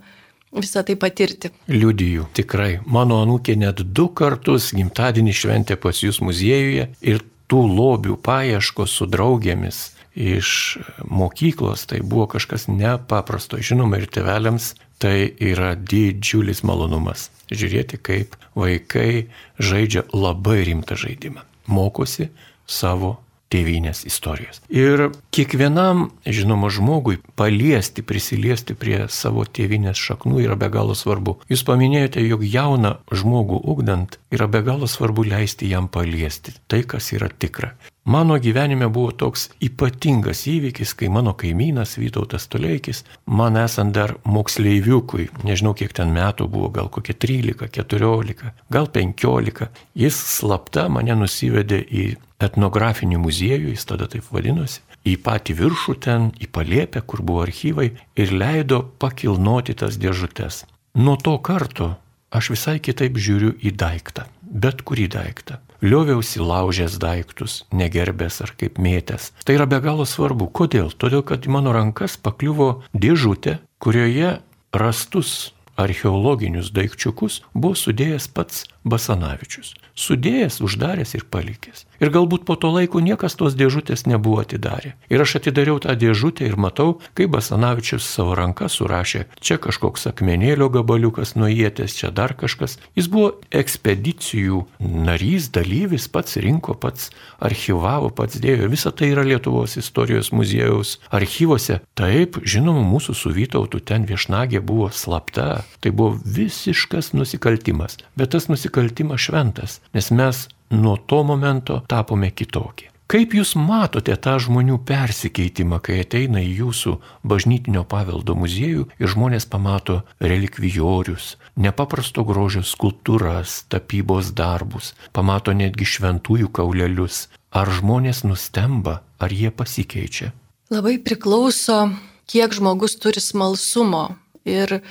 visą 0.54 0.82
tai 0.86 0.96
patirti. 0.98 1.50
Liudiju, 1.70 2.28
tikrai. 2.34 2.80
Mano 2.86 3.20
anūkė 3.24 3.56
net 3.58 3.82
du 3.86 4.08
kartus 4.14 4.70
gimtadienį 4.76 5.34
šventė 5.34 5.78
pas 5.80 6.02
jūs 6.02 6.20
muziejuje 6.22 6.90
ir 7.00 7.24
tų 7.50 7.64
lobių 7.70 8.18
paieškos 8.22 9.00
su 9.00 9.08
draugėmis 9.10 9.88
iš 10.14 10.78
mokyklos, 11.06 11.86
tai 11.86 12.00
buvo 12.02 12.26
kažkas 12.26 12.66
nepaprasto. 12.68 13.60
Žinoma, 13.62 14.00
ir 14.00 14.10
teveliams 14.10 14.74
tai 15.00 15.32
yra 15.40 15.74
didžiulis 15.74 16.64
malonumas. 16.66 17.30
Žiūrėti, 17.50 17.98
kaip 18.02 18.36
vaikai 18.58 19.30
žaidžia 19.58 20.04
labai 20.12 20.60
rimtą 20.68 20.98
žaidimą. 20.98 21.46
Mokosi 21.70 22.28
savo 22.66 23.16
tėvynės 23.50 24.04
istorijos. 24.08 24.62
Ir 24.70 25.08
kiekvienam, 25.34 26.08
žinoma, 26.26 26.70
žmogui 26.72 27.18
paliesti, 27.38 28.04
prisiliesti 28.06 28.76
prie 28.78 29.04
savo 29.10 29.44
tėvynės 29.44 29.98
šaknų 29.98 30.44
yra 30.46 30.56
be 30.60 30.70
galo 30.72 30.96
svarbu. 30.98 31.40
Jūs 31.50 31.66
paminėjote, 31.66 32.22
jog 32.24 32.46
jauną 32.46 32.96
žmogų 33.10 33.62
ugdant 33.74 34.20
yra 34.30 34.46
be 34.50 34.62
galo 34.66 34.88
svarbu 34.90 35.26
leisti 35.32 35.70
jam 35.70 35.90
paliesti 35.90 36.54
tai, 36.70 36.84
kas 36.86 37.12
yra 37.16 37.30
tikra. 37.30 37.74
Mano 38.10 38.38
gyvenime 38.40 38.88
buvo 38.88 39.10
toks 39.12 39.50
ypatingas 39.62 40.46
įvykis, 40.48 40.94
kai 40.96 41.10
mano 41.12 41.34
kaimynas 41.36 41.98
Vytautas 42.00 42.48
Tuleikis, 42.50 43.04
man 43.26 43.58
esant 43.60 43.92
dar 43.94 44.14
moksleiviukui, 44.24 45.28
nežinau 45.44 45.74
kiek 45.76 45.92
ten 45.94 46.14
metų 46.16 46.48
buvo, 46.50 46.70
gal 46.72 46.88
kokie 46.88 47.12
13, 47.12 47.68
14, 47.76 48.54
gal 48.72 48.88
15, 48.96 49.68
jis 49.94 50.24
slapta 50.38 50.88
mane 50.88 51.18
nusivedė 51.20 51.84
į 51.84 52.06
etnografinį 52.42 53.20
muziejų, 53.20 53.74
jis 53.74 53.86
tada 53.88 54.08
taip 54.10 54.26
vadinosi, 54.32 54.82
į 55.04 55.16
patį 55.24 55.56
viršų 55.60 55.96
ten, 56.04 56.28
į 56.40 56.50
palėpę, 56.52 57.02
kur 57.06 57.22
buvo 57.24 57.44
archyvai, 57.46 57.90
ir 58.16 58.32
leido 58.32 58.82
pakilnoti 59.00 59.76
tas 59.78 59.98
dėžutes. 60.00 60.64
Nuo 60.98 61.16
to 61.16 61.36
karto 61.38 61.94
aš 62.34 62.52
visai 62.54 62.78
kitaip 62.82 63.18
žiūriu 63.18 63.54
į 63.62 63.74
daiktą, 63.78 64.26
bet 64.42 64.82
kurį 64.86 65.08
daiktą. 65.14 65.60
Lioviausi 65.80 66.42
laužęs 66.44 66.98
daiktus, 67.00 67.62
negerbęs 67.72 68.42
ar 68.44 68.52
kaip 68.60 68.76
mėtęs. 68.76 69.30
Tai 69.48 69.56
yra 69.56 69.64
be 69.64 69.78
galo 69.80 70.04
svarbu. 70.04 70.50
Kodėl? 70.52 70.92
Todėl, 70.92 71.24
kad 71.24 71.48
į 71.48 71.54
mano 71.56 71.72
rankas 71.72 72.18
pakliuvo 72.20 72.82
dėžutė, 72.92 73.56
kurioje 73.80 74.34
rastus 74.76 75.54
archeologinius 75.80 76.68
daikčiukus 76.76 77.40
buvo 77.54 77.78
sudėjęs 77.78 78.28
pats 78.36 78.66
Basanavičius 78.84 79.74
sudėjęs, 80.00 80.60
uždaręs 80.64 81.14
ir 81.18 81.24
palikęs. 81.30 81.84
Ir 82.00 82.10
galbūt 82.14 82.46
po 82.48 82.56
to 82.56 82.70
laiko 82.72 83.02
niekas 83.04 83.36
tos 83.36 83.56
dėžutės 83.58 84.06
nebuvo 84.08 84.40
atidarę. 84.40 84.94
Ir 85.12 85.20
aš 85.20 85.36
atidariau 85.40 85.80
tą 85.82 85.92
dėžutę 85.98 86.46
ir 86.48 86.56
matau, 86.56 87.00
kaip 87.18 87.34
Basanavičius 87.34 88.06
savo 88.08 88.36
ranką 88.38 88.70
surašė, 88.72 89.26
čia 89.44 89.58
kažkoks 89.60 90.08
akmenėlio 90.10 90.70
gabaliukas 90.72 91.34
nuėtės, 91.36 91.98
čia 91.98 92.12
dar 92.14 92.32
kažkas. 92.38 92.78
Jis 92.96 93.10
buvo 93.12 93.34
ekspedicijų 93.52 94.62
narys, 94.80 95.50
dalyvis, 95.52 96.08
pats 96.08 96.40
rinko, 96.40 96.74
pats 96.80 97.10
archivavo, 97.44 98.08
pats 98.08 98.40
dėjo. 98.40 98.70
Visa 98.72 98.94
tai 98.96 99.12
yra 99.12 99.26
Lietuvos 99.26 99.76
istorijos 99.80 100.32
muziejaus 100.32 100.96
archyvose. 101.12 101.82
Taip, 102.00 102.40
žinoma, 102.48 102.86
mūsų 102.88 103.16
su 103.18 103.34
Vytautu 103.36 103.82
ten 103.84 104.08
viešnagė 104.08 104.64
buvo 104.64 104.88
slapta. 104.94 105.66
Tai 105.84 105.92
buvo 105.92 106.16
visiškas 106.24 107.12
nusikaltimas. 107.12 108.00
Bet 108.16 108.32
tas 108.32 108.48
nusikaltimas 108.48 108.69
šventas 109.16 109.80
nes 109.94 110.10
mes 110.10 110.48
nuo 110.70 110.96
to 110.96 111.22
momento 111.22 111.82
tapome 111.88 112.30
kitokie. 112.30 112.90
Kaip 113.10 113.32
Jūs 113.34 113.56
matote 113.58 114.14
tą 114.22 114.36
žmonių 114.38 114.76
persikeitimą, 114.86 115.80
kai 115.82 115.96
ateina 116.04 116.38
į 116.46 116.50
Jūsų 116.60 116.92
bažnytinio 117.26 117.82
paveldo 117.82 118.36
muziejų 118.38 118.84
ir 119.02 119.10
žmonės 119.10 119.48
pamato 119.50 120.04
relikvijorius, 120.22 121.32
nepaprasto 121.58 122.22
grožio 122.22 122.62
skulptūras, 122.62 123.64
tapybos 123.66 124.30
darbus, 124.30 124.92
pamato 125.10 125.50
netgi 125.50 125.88
šventųjų 125.90 126.52
kaulelius. 126.54 127.26
Ar 127.50 127.66
žmonės 127.66 128.22
nustemba, 128.22 129.00
ar 129.18 129.34
jie 129.34 129.50
pasikeičia? 129.50 130.30
Labai 130.70 131.00
priklauso, 131.02 131.88
kiek 132.30 132.54
žmogus 132.54 132.94
turi 133.02 133.18
smalsumo. 133.18 134.12
Ir, 134.46 134.84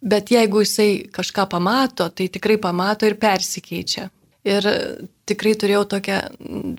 bet 0.00 0.32
jeigu 0.32 0.64
jisai 0.64 1.06
kažką 1.12 1.46
pamato, 1.50 2.08
tai 2.08 2.28
tikrai 2.32 2.58
pamato 2.60 3.08
ir 3.08 3.18
persikeičia. 3.20 4.08
Ir 4.48 4.64
tikrai 5.28 5.52
turėjau 5.60 5.84
tokią, 5.96 6.20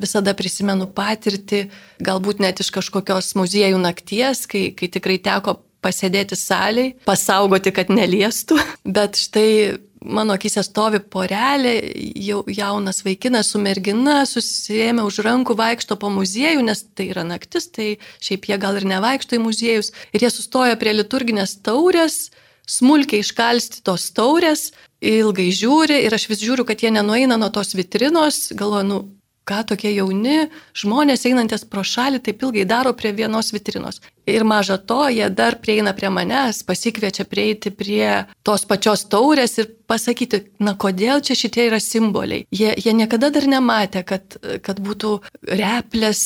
visada 0.02 0.34
prisimenu 0.38 0.88
patirtį, 0.98 1.68
galbūt 2.02 2.42
net 2.42 2.64
iš 2.64 2.72
kažkokios 2.74 3.36
muziejų 3.38 3.78
nakties, 3.84 4.48
kai, 4.50 4.72
kai 4.74 4.90
tikrai 4.90 5.20
teko 5.22 5.60
pasėdėti 5.82 6.38
saliai, 6.38 6.96
pasaugoti, 7.06 7.74
kad 7.76 7.94
neliestų. 7.94 8.58
Bet 8.98 9.20
štai 9.22 9.78
mano 10.02 10.34
akise 10.34 10.64
stovi 10.66 11.02
porelė, 11.14 11.76
jau, 12.18 12.42
jaunas 12.50 13.04
vaikinas 13.06 13.52
su 13.54 13.62
mergina, 13.62 14.22
susijėmė 14.30 15.06
už 15.06 15.22
rankų, 15.26 15.56
vaikšto 15.60 15.98
po 16.02 16.10
muziejų, 16.14 16.64
nes 16.66 16.82
tai 16.98 17.12
yra 17.14 17.26
naktis, 17.28 17.70
tai 17.70 17.94
šiaip 18.24 18.50
jie 18.50 18.58
gal 18.62 18.82
ir 18.82 18.88
nevaikšto 18.90 19.38
į 19.38 19.44
muziejus. 19.46 19.94
Ir 20.16 20.26
jie 20.26 20.34
sustoja 20.34 20.80
prie 20.82 20.96
liturginės 20.98 21.60
taurės, 21.66 22.32
smulkiai 22.72 23.24
iškalsti 23.26 23.84
tos 23.88 24.10
taurės, 24.16 24.70
ilgai 25.02 25.50
žiūri 25.56 26.04
ir 26.06 26.16
aš 26.16 26.30
vis 26.32 26.44
žiūriu, 26.44 26.66
kad 26.68 26.84
jie 26.84 26.94
nenueina 26.94 27.38
nuo 27.42 27.50
tos 27.54 27.76
vitrinos, 27.76 28.48
galvoju, 28.58 28.88
nu, 28.88 29.00
ką 29.48 29.64
tokie 29.72 29.92
jauni 29.96 30.48
žmonės 30.78 31.26
einantis 31.30 31.66
pro 31.68 31.84
šalį 31.84 32.22
taip 32.24 32.44
ilgai 32.46 32.66
daro 32.70 32.94
prie 32.98 33.12
vienos 33.18 33.52
vitrinos. 33.56 34.00
Ir 34.30 34.44
maža 34.46 34.78
to, 34.78 35.08
jie 35.10 35.30
dar 35.34 35.58
prieina 35.62 35.96
prie 35.98 36.12
manęs, 36.14 36.62
pasikviečia 36.68 37.26
prieiti 37.26 37.72
prie 37.74 38.28
tos 38.46 38.68
pačios 38.70 39.08
taurės 39.10 39.58
ir 39.58 39.72
pasakyti, 39.90 40.44
na 40.62 40.76
kodėl 40.78 41.24
čia 41.26 41.36
šitie 41.40 41.66
yra 41.72 41.80
simboliai. 41.82 42.46
Jie, 42.54 42.70
jie 42.78 42.94
niekada 42.96 43.32
dar 43.34 43.48
nematė, 43.50 44.06
kad, 44.08 44.38
kad 44.62 44.80
būtų 44.84 45.16
replės, 45.50 46.22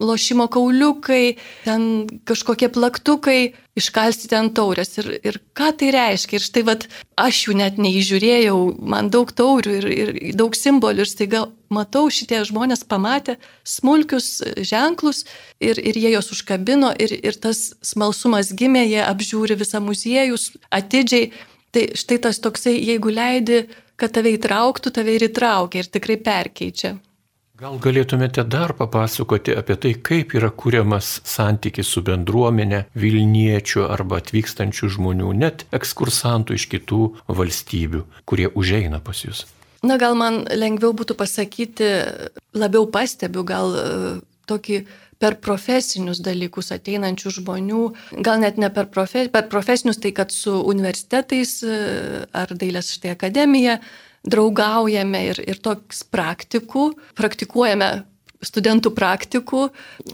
lošimo 0.00 0.46
kauliukai, 0.52 1.36
ten 1.64 1.88
kažkokie 2.28 2.68
plaktukai 2.74 3.40
iškalstyti 3.78 4.36
ant 4.38 4.54
taurės. 4.54 4.94
Ir, 5.02 5.10
ir 5.24 5.40
ką 5.56 5.72
tai 5.80 5.90
reiškia? 5.94 6.38
Ir 6.38 6.46
štai 6.46 6.62
vad, 6.68 6.86
aš 7.18 7.46
jų 7.48 7.58
net 7.58 7.80
neįžiūrėjau, 7.80 8.58
man 8.92 9.10
daug 9.14 9.32
taurių 9.34 9.76
ir, 9.80 9.90
ir 9.90 10.14
daug 10.38 10.54
simbolių 10.58 11.04
ir 11.04 11.10
staiga 11.10 11.44
matau, 11.74 12.06
šitie 12.12 12.42
žmonės 12.46 12.84
pamatė 12.86 13.36
smulkius 13.66 14.42
ženklus 14.62 15.24
ir, 15.58 15.80
ir 15.80 15.98
jie 15.98 16.14
juos 16.14 16.30
užkabino 16.74 16.94
ir, 16.98 17.12
ir 17.24 17.34
tas 17.40 17.74
smalsumas 17.82 18.52
gimė, 18.52 18.84
jie 18.86 19.02
apžiūri 19.04 19.56
visą 19.56 19.80
muziejus 19.80 20.56
atidžiai. 20.70 21.32
Tai 21.72 21.88
štai 21.94 22.18
tas 22.22 22.38
toksai, 22.38 22.78
jeigu 22.78 23.10
leidi, 23.10 23.68
kad 23.96 24.12
tave 24.12 24.30
įtrauktų, 24.36 24.92
tave 24.94 25.16
ir 25.16 25.24
įtraukia 25.26 25.82
ir 25.82 25.90
tikrai 25.90 26.16
perkeičia. 26.16 26.98
Gal 27.58 27.78
galėtumėte 27.78 28.44
dar 28.46 28.74
papasakoti 28.74 29.54
apie 29.54 29.76
tai, 29.76 29.94
kaip 29.94 30.34
yra 30.34 30.50
kuriamas 30.50 31.20
santykis 31.24 31.86
su 31.86 32.02
bendruomenė, 32.02 32.84
Vilniečių 32.94 33.86
arba 33.88 34.18
atvykstančių 34.18 34.90
žmonių, 34.96 35.32
net 35.34 35.64
ekskursantų 35.72 36.54
iš 36.54 36.66
kitų 36.70 37.02
valstybių, 37.26 38.04
kurie 38.26 38.50
užeina 38.54 39.00
pas 39.02 39.22
jūs? 39.22 39.46
Na, 39.82 39.98
gal 39.98 40.14
man 40.18 40.44
lengviau 40.50 40.94
būtų 40.94 41.14
pasakyti, 41.18 41.90
labiau 42.54 42.86
pastebiu, 42.90 43.44
gal 43.46 43.74
e, 43.74 43.86
tokį 44.50 44.84
per 45.22 45.36
profesinius 45.42 46.20
dalykus 46.24 46.72
ateinančių 46.74 47.34
žmonių, 47.38 47.84
gal 48.24 48.40
net 48.42 48.58
ne 48.60 48.70
per, 48.74 48.88
profe, 48.92 49.26
per 49.32 49.48
profesinius, 49.52 50.00
tai 50.02 50.14
kad 50.16 50.32
su 50.34 50.54
universitetais 50.70 51.60
e, 51.62 51.76
ar 52.34 52.54
dailės 52.54 52.94
štai 52.96 53.14
akademija 53.14 53.78
draugaujame 54.24 55.20
ir, 55.30 55.40
ir 55.44 55.60
toks 55.62 56.02
praktikų, 56.08 56.90
praktikuojame 57.18 57.90
studentų 58.44 58.92
praktikų 58.96 59.68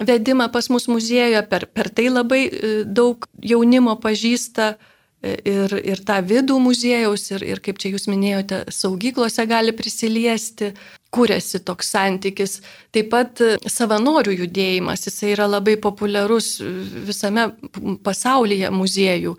vedimą 0.07 0.51
pas 0.55 0.71
mus 0.71 0.87
muziejuje, 0.91 1.43
per, 1.51 1.67
per 1.75 1.91
tai 1.95 2.09
labai 2.11 2.45
e, 2.47 2.73
daug 2.87 3.27
jaunimo 3.43 3.97
pažįsta 4.03 4.75
ir, 5.23 5.75
ir 5.85 6.01
tą 6.07 6.19
vidų 6.25 6.57
muziejaus, 6.63 7.27
ir, 7.35 7.45
ir 7.45 7.61
kaip 7.65 7.81
čia 7.81 7.93
jūs 7.95 8.09
minėjote, 8.11 8.65
saugyklose 8.73 9.45
gali 9.51 9.75
prisiliesti, 9.77 10.73
kūrėsi 11.15 11.63
toks 11.67 11.91
santykis. 11.95 12.61
Taip 12.95 13.11
pat 13.15 13.43
savanorių 13.67 14.37
judėjimas, 14.45 15.07
jisai 15.09 15.35
yra 15.35 15.49
labai 15.51 15.77
populiarus 15.81 16.57
visame 17.09 17.49
pasaulyje 18.07 18.71
muziejų 18.75 19.35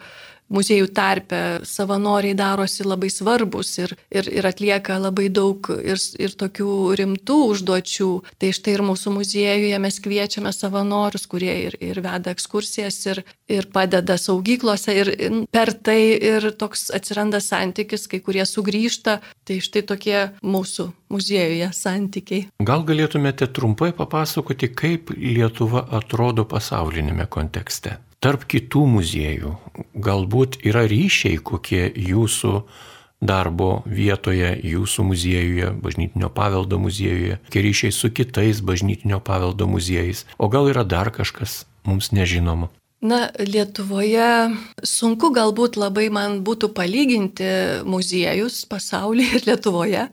muziejų 0.51 0.89
tarpe 0.95 1.41
savanoriai 1.67 2.35
darosi 2.37 2.85
labai 2.85 3.09
svarbus 3.11 3.73
ir, 3.81 3.95
ir, 4.11 4.27
ir 4.27 4.47
atlieka 4.47 4.97
labai 5.01 5.29
daug 5.33 5.69
ir, 5.79 5.99
ir 6.19 6.35
tokių 6.37 6.75
rimtų 6.99 7.37
užduočių. 7.53 8.09
Tai 8.41 8.51
štai 8.55 8.75
ir 8.75 8.85
mūsų 8.85 9.15
muziejuje 9.15 9.79
mes 9.81 9.99
kviečiame 10.03 10.53
savanorius, 10.55 11.27
kurie 11.31 11.53
ir, 11.67 11.77
ir 11.83 12.01
veda 12.03 12.33
ekskursijas, 12.35 12.99
ir, 13.13 13.23
ir 13.51 13.69
padeda 13.73 14.17
saugyklose, 14.21 14.95
ir 15.03 15.13
per 15.51 15.73
tai 15.73 15.99
ir 16.17 16.51
toks 16.59 16.89
atsiranda 16.95 17.41
santykis, 17.43 18.07
kai 18.11 18.21
kurie 18.23 18.45
sugrįžta. 18.47 19.19
Tai 19.47 19.57
štai 19.63 19.81
tokie 19.87 20.19
mūsų 20.45 20.91
muziejuje 21.11 21.71
santykiai. 21.75 22.45
Gal 22.67 22.85
galėtumėte 22.87 23.49
trumpai 23.55 23.91
papasakoti, 23.97 24.71
kaip 24.75 25.11
Lietuva 25.17 25.87
atrodo 25.97 26.45
pasaulinėme 26.47 27.27
kontekste? 27.31 27.97
Tarp 28.21 28.45
kitų 28.49 28.85
muziejų? 28.95 29.55
Galbūt 29.97 30.61
yra 30.67 30.85
ryšiai 30.89 31.41
kokie 31.41 31.87
jūsų 31.89 32.61
darbo 33.21 33.81
vietoje, 33.85 34.53
jūsų 34.65 35.05
muziejuje, 35.11 35.71
bažnytinio 35.81 36.31
paveldo 36.33 36.79
muziejuje, 36.81 37.37
kokie 37.45 37.65
ryšiai 37.67 37.93
su 37.93 38.09
kitais 38.09 38.61
bažnytinio 38.65 39.21
paveldo 39.21 39.69
muziejais, 39.69 40.25
o 40.37 40.49
gal 40.49 40.69
yra 40.73 40.85
dar 40.85 41.13
kažkas 41.13 41.65
mums 41.85 42.11
nežinoma. 42.13 42.71
Na, 43.01 43.31
Lietuvoje 43.41 44.53
sunku 44.85 45.31
galbūt 45.33 45.79
labai 45.81 46.11
man 46.13 46.43
būtų 46.45 46.69
palyginti 46.77 47.47
muziejus 47.89 48.59
pasaulyje 48.69 49.39
ir 49.39 49.47
Lietuvoje, 49.47 50.03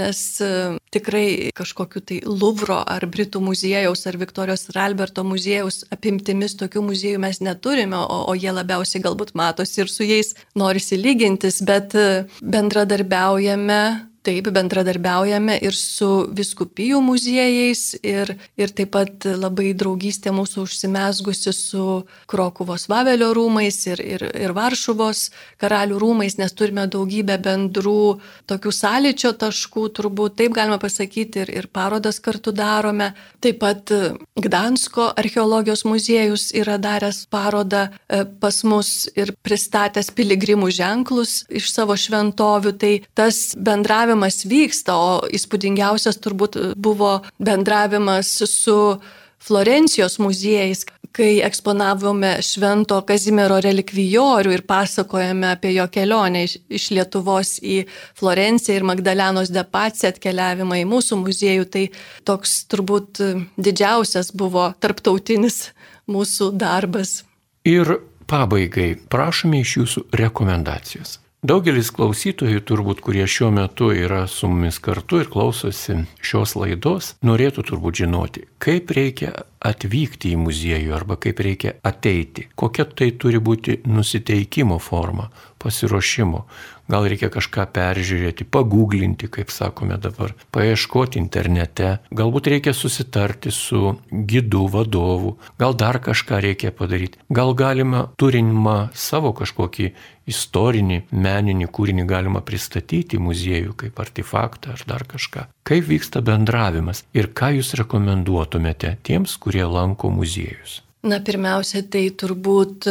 nes 0.00 0.22
e, 0.40 0.48
tikrai 0.88 1.52
kažkokiu 1.52 2.00
tai 2.00 2.22
Luvro 2.24 2.78
ar 2.80 3.04
Britų 3.12 3.42
muziejaus 3.44 4.06
ar 4.08 4.16
Viktorijos 4.16 4.70
ir 4.70 4.80
Alberto 4.80 5.20
muziejaus 5.20 5.82
apimtimis 5.92 6.56
tokių 6.56 6.86
muziejų 6.88 7.20
mes 7.20 7.42
neturime, 7.44 8.00
o, 8.00 8.22
o 8.32 8.38
jie 8.38 8.56
labiausiai 8.56 9.04
galbūt 9.04 9.36
matosi 9.36 9.84
ir 9.84 9.92
su 9.92 10.08
jais 10.08 10.32
norisi 10.56 10.96
lygintis, 10.96 11.60
bet 11.60 11.92
e, 11.92 12.24
bendradarbiaujame 12.40 13.82
Taip, 14.20 14.50
bendradarbiaujame 14.52 15.54
ir 15.64 15.72
su 15.72 16.26
viskupijų 16.36 16.98
muziejais 17.00 17.94
ir, 18.04 18.34
ir 18.60 18.72
taip 18.76 18.90
pat 18.92 19.24
labai 19.24 19.70
draugystė 19.72 20.28
mūsų 20.36 20.66
užsimesgusi 20.66 21.54
su 21.56 21.84
Krokuvos 22.28 22.84
Vavelio 22.92 23.30
rūmais 23.32 23.78
ir, 23.88 24.02
ir, 24.04 24.24
ir 24.36 24.52
Varšuvos 24.52 25.30
karalių 25.62 26.02
rūmais, 26.02 26.36
nes 26.36 26.52
turime 26.52 26.84
daugybę 26.92 27.38
bendrų 27.40 28.18
tokių 28.52 28.74
sąlyčio 28.76 29.32
taškų, 29.40 29.86
turbūt 29.96 30.36
taip 30.42 30.52
galima 30.58 30.76
pasakyti, 30.82 31.46
ir, 31.46 31.54
ir 31.62 31.70
parodas 31.72 32.20
kartu 32.20 32.52
darome. 32.52 33.14
Taip 33.40 33.62
pat 33.64 33.94
Gdansko 34.36 35.14
archeologijos 35.16 35.86
muziejus 35.88 36.50
yra 36.60 36.76
daręs 36.76 37.22
parodą 37.32 37.86
e, 37.88 38.26
pas 38.44 38.60
mus 38.68 39.08
ir 39.16 39.32
pristatęs 39.40 40.12
piligrimų 40.12 40.68
ženklus 40.76 41.46
iš 41.48 41.72
savo 41.72 41.96
šventovių. 41.96 42.76
Tai 42.76 42.94
tas 43.16 43.42
bendravimas 43.56 44.09
bendravimas 44.10 44.44
vyksta, 44.46 44.94
o 44.94 45.28
įspūdingiausias 45.30 46.18
turbūt 46.20 46.56
buvo 46.76 47.22
bendravimas 47.38 48.42
su 48.44 49.00
Florencijos 49.40 50.18
muziejais, 50.18 50.84
kai 51.12 51.40
eksponavome 51.42 52.40
Švento 52.42 53.00
Kazimiero 53.02 53.58
relikvijorių 53.60 54.52
ir 54.52 54.62
pasakojame 54.62 55.54
apie 55.54 55.72
jo 55.74 55.86
kelionę 55.88 56.44
iš, 56.44 56.58
iš 56.68 56.90
Lietuvos 56.90 57.58
į 57.62 57.86
Florenciją 58.18 58.76
ir 58.76 58.84
Magdalenos 58.86 59.50
depaciją 59.50 60.12
atkeliavimą 60.12 60.82
į 60.82 60.84
mūsų 60.90 61.18
muziejų, 61.22 61.64
tai 61.66 61.88
toks 62.24 62.66
turbūt 62.70 63.22
didžiausias 63.56 64.30
buvo 64.34 64.72
tarptautinis 64.78 65.72
mūsų 66.06 66.52
darbas. 66.58 67.24
Ir 67.64 67.98
pabaigai 68.30 68.94
prašome 69.10 69.64
iš 69.64 69.76
jūsų 69.80 70.06
rekomendacijos. 70.20 71.18
Daugelis 71.40 71.88
klausytojų 71.96 72.60
turbūt, 72.68 72.98
kurie 73.00 73.22
šiuo 73.24 73.46
metu 73.56 73.86
yra 73.96 74.26
su 74.28 74.44
mumis 74.52 74.76
kartu 74.84 75.22
ir 75.22 75.28
klausosi 75.32 76.02
šios 76.20 76.52
laidos, 76.52 77.14
norėtų 77.24 77.64
turbūt 77.70 78.02
žinoti, 78.02 78.42
kaip 78.60 78.92
reikia 78.92 79.30
atvykti 79.64 80.34
į 80.34 80.40
muziejų 80.42 80.92
arba 80.98 81.16
kaip 81.16 81.40
reikia 81.40 81.72
ateiti, 81.80 82.44
kokia 82.60 82.84
tai 82.84 83.08
turi 83.16 83.40
būti 83.40 83.78
nusiteikimo 83.88 84.76
forma, 84.84 85.30
pasiruošimo. 85.64 86.44
Gal 86.90 87.06
reikia 87.10 87.30
kažką 87.30 87.68
peržiūrėti, 87.74 88.46
paguglinti, 88.50 89.28
kaip 89.30 89.52
sakome 89.54 89.98
dabar, 90.02 90.34
paieškoti 90.54 91.20
internete, 91.20 91.98
galbūt 92.10 92.50
reikia 92.50 92.74
susitarti 92.74 93.52
su 93.54 93.94
gidu, 94.10 94.64
vadovu, 94.72 95.36
gal 95.60 95.76
dar 95.78 96.00
kažką 96.02 96.40
reikia 96.42 96.72
padaryti, 96.74 97.20
gal 97.30 97.54
galima 97.54 98.08
turinimą 98.18 98.90
savo 98.94 99.30
kažkokį 99.38 99.92
istorinį, 100.30 101.00
meninį 101.10 101.70
kūrinį 101.70 102.06
galima 102.10 102.42
pristatyti 102.46 103.20
muziejų 103.22 103.76
kaip 103.84 104.02
artefaktą 104.02 104.74
ar 104.74 104.84
dar 104.86 105.06
kažką. 105.08 105.46
Kaip 105.66 105.86
vyksta 105.86 106.22
bendravimas 106.26 107.04
ir 107.14 107.30
ką 107.30 107.54
jūs 107.60 107.74
rekomenduotumėte 107.80 108.96
tiems, 109.06 109.36
kurie 109.42 109.66
lanko 109.66 110.10
muziejus? 110.14 110.80
Na, 111.06 111.16
pirmiausia, 111.24 111.80
tai 111.88 112.10
turbūt 112.12 112.84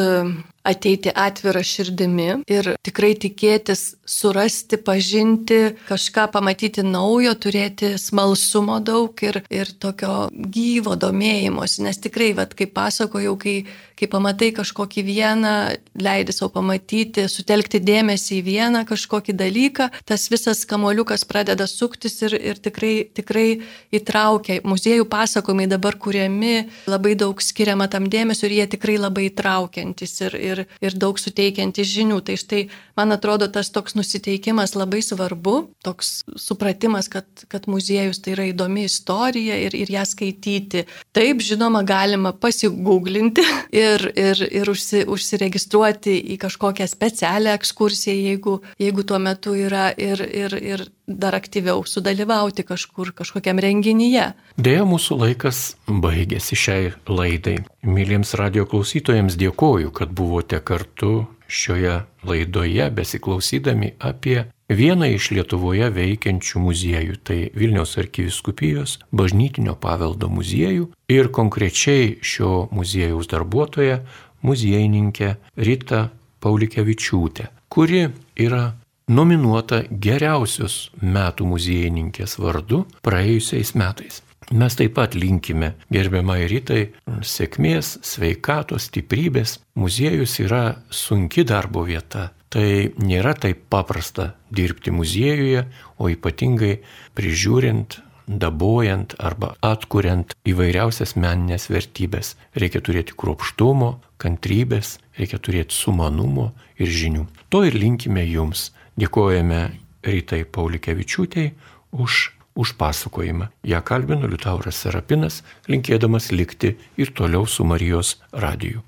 ateiti 0.63 1.12
atvira 1.15 1.63
širdimi 1.63 2.30
ir 2.52 2.74
tikrai 2.86 3.13
tikėtis 3.19 3.93
surasti, 4.10 4.80
pažinti, 4.82 5.76
kažką 5.88 6.30
pamatyti 6.34 6.84
naujo, 6.86 7.36
turėti 7.38 7.93
smalsumo 8.02 8.80
daug 8.82 9.13
ir, 9.26 9.43
ir 9.54 9.69
tokio 9.80 10.28
gyvo 10.34 10.95
domėjimosi, 11.00 11.84
nes 11.86 12.02
tikrai, 12.02 12.32
vat, 12.38 12.56
kaip 12.58 12.74
pasakojau, 12.76 13.36
kai, 13.39 13.56
kai 14.00 14.10
pamatai 14.10 14.50
kažkokį 14.58 15.04
vieną, 15.06 15.54
leidai 16.00 16.34
savo 16.36 16.52
pamatyti, 16.58 17.28
sutelkti 17.30 17.82
dėmesį 17.84 18.39
į 18.39 18.45
vieną 18.48 18.84
kažkokį 18.89 19.36
dalyką, 19.38 19.89
tas 20.10 20.26
visas 20.34 20.63
kamoliukas 20.69 21.26
pradeda 21.30 21.67
suktis 21.69 22.17
ir, 22.26 22.36
ir 22.36 22.62
tikrai, 22.63 22.93
tikrai 23.13 23.48
įtraukia. 23.93 24.60
Muziejų 24.65 25.06
pasakojimai 25.12 25.69
dabar 25.69 26.00
kuriami, 26.02 26.69
labai 26.89 27.13
daug 27.19 27.43
skiriama 27.43 27.89
tam 27.91 28.10
dėmesio 28.10 28.50
ir 28.50 28.58
jie 28.58 28.67
tikrai 28.74 28.98
labai 28.98 29.30
įtraukiantis 29.30 30.17
ir, 30.26 30.39
ir, 30.50 30.62
ir 30.84 30.98
daug 31.00 31.20
suteikiantis 31.20 31.90
žinių. 31.90 32.20
Tai 32.26 32.36
štai, 32.40 32.62
man 33.00 33.16
atrodo, 33.16 33.48
tas 33.52 33.72
toks 33.74 33.96
nusiteikimas 33.98 34.76
labai 34.78 35.02
svarbu, 35.06 35.56
toks 35.86 36.24
supratimas, 36.40 37.10
kad, 37.12 37.28
kad 37.52 37.70
muziejus 37.72 38.22
tai 38.24 38.36
yra 38.36 38.50
įdomi 38.52 38.86
istorija 38.90 39.58
ir, 39.68 39.78
ir 39.78 39.94
ją 39.94 40.06
skaityti. 40.10 40.86
Taip, 41.16 41.44
žinoma, 41.46 41.84
galima 41.88 42.34
pasigūglinti 42.34 43.46
ir, 43.86 44.10
ir, 44.14 44.46
ir 44.62 44.74
užsi, 44.74 45.06
užsiregistruoti 45.10 46.18
į 46.36 46.40
kažkokią 46.42 46.88
specialią 46.90 47.56
ekskursiją, 47.60 48.16
jeigu, 48.30 48.60
jeigu 48.82 49.06
tuo 49.08 49.20
metu 49.24 49.56
yra 49.58 49.90
ir, 49.98 50.24
ir, 50.28 50.58
ir 50.60 50.88
dar 51.10 51.36
aktyviau 51.36 51.82
sudalyvauti 51.86 52.63
kažkur, 52.63 53.12
kažkokiam 53.17 53.60
renginyje. 53.60 54.30
Deja, 54.58 54.86
mūsų 54.86 55.17
laikas 55.24 55.63
baigėsi 55.89 56.58
šiai 56.60 56.93
laidai. 57.10 57.58
Myliems 57.82 58.36
radio 58.38 58.67
klausytojams 58.69 59.39
dėkoju, 59.39 59.91
kad 59.95 60.13
buvote 60.13 60.62
kartu 60.62 61.26
šioje 61.50 62.04
laidoje 62.24 62.89
besiklausydami 62.93 63.95
apie 64.00 64.45
vieną 64.69 65.10
iš 65.15 65.32
Lietuvoje 65.34 65.89
veikiančių 65.93 66.62
muziejų, 66.62 67.17
tai 67.26 67.39
Vilniaus 67.58 67.98
arkiviskupijos 67.98 69.00
bažnytinio 69.12 69.74
paveldo 69.82 70.30
muziejų 70.30 70.91
ir 71.10 71.32
konkrečiai 71.34 72.19
šio 72.22 72.67
muziejaus 72.76 73.32
darbuotoja, 73.32 74.04
muziejininkė 74.45 75.34
Rita 75.58 76.10
Paulikevičiūtė, 76.39 77.50
kuri 77.67 78.06
yra 78.39 78.79
nominuota 79.10 79.84
geriausios 79.89 80.89
metų 81.02 81.48
muziejininkės 81.50 82.38
vardu 82.39 82.84
praėjusiais 83.06 83.74
metais. 83.80 84.22
Mes 84.50 84.74
taip 84.74 84.95
pat 84.98 85.13
linkime 85.13 85.76
gerbiamai 85.93 86.48
rytai 86.50 86.88
sėkmės, 87.22 88.00
sveikatos, 88.06 88.88
stiprybės. 88.89 89.60
Muziejus 89.78 90.39
yra 90.41 90.63
sunki 90.89 91.45
darbo 91.45 91.84
vieta. 91.86 92.32
Tai 92.50 92.65
nėra 92.98 93.36
taip 93.38 93.67
paprasta 93.69 94.32
dirbti 94.50 94.89
muziejuje, 94.89 95.67
o 96.02 96.10
ypatingai 96.10 96.80
prižiūrint, 97.13 98.00
dabojant 98.26 99.13
arba 99.22 99.52
atkuriant 99.65 100.34
įvairiausias 100.50 101.13
meninės 101.13 101.69
vertybės. 101.69 102.34
Reikia 102.58 102.82
turėti 102.82 103.13
kruopštumo, 103.17 103.91
kantrybės, 104.22 104.98
reikia 105.17 105.38
turėti 105.38 105.78
sumanumo 105.78 106.52
ir 106.82 106.89
žinių. 106.89 107.28
To 107.54 107.62
ir 107.69 107.78
linkime 107.78 108.26
jums. 108.26 108.72
Dėkojame 109.00 109.62
Rytai 110.04 110.44
Paulikevičiūtei 110.44 111.54
už, 111.96 112.20
už 112.60 112.76
pasakojimą. 112.80 113.48
Ja 113.64 113.80
kalbino 113.86 114.28
Liutauras 114.28 114.82
Serapinas, 114.84 115.42
linkėdamas 115.72 116.32
likti 116.36 116.76
ir 117.00 117.14
toliau 117.16 117.48
su 117.48 117.64
Marijos 117.64 118.18
radiju. 118.34 118.84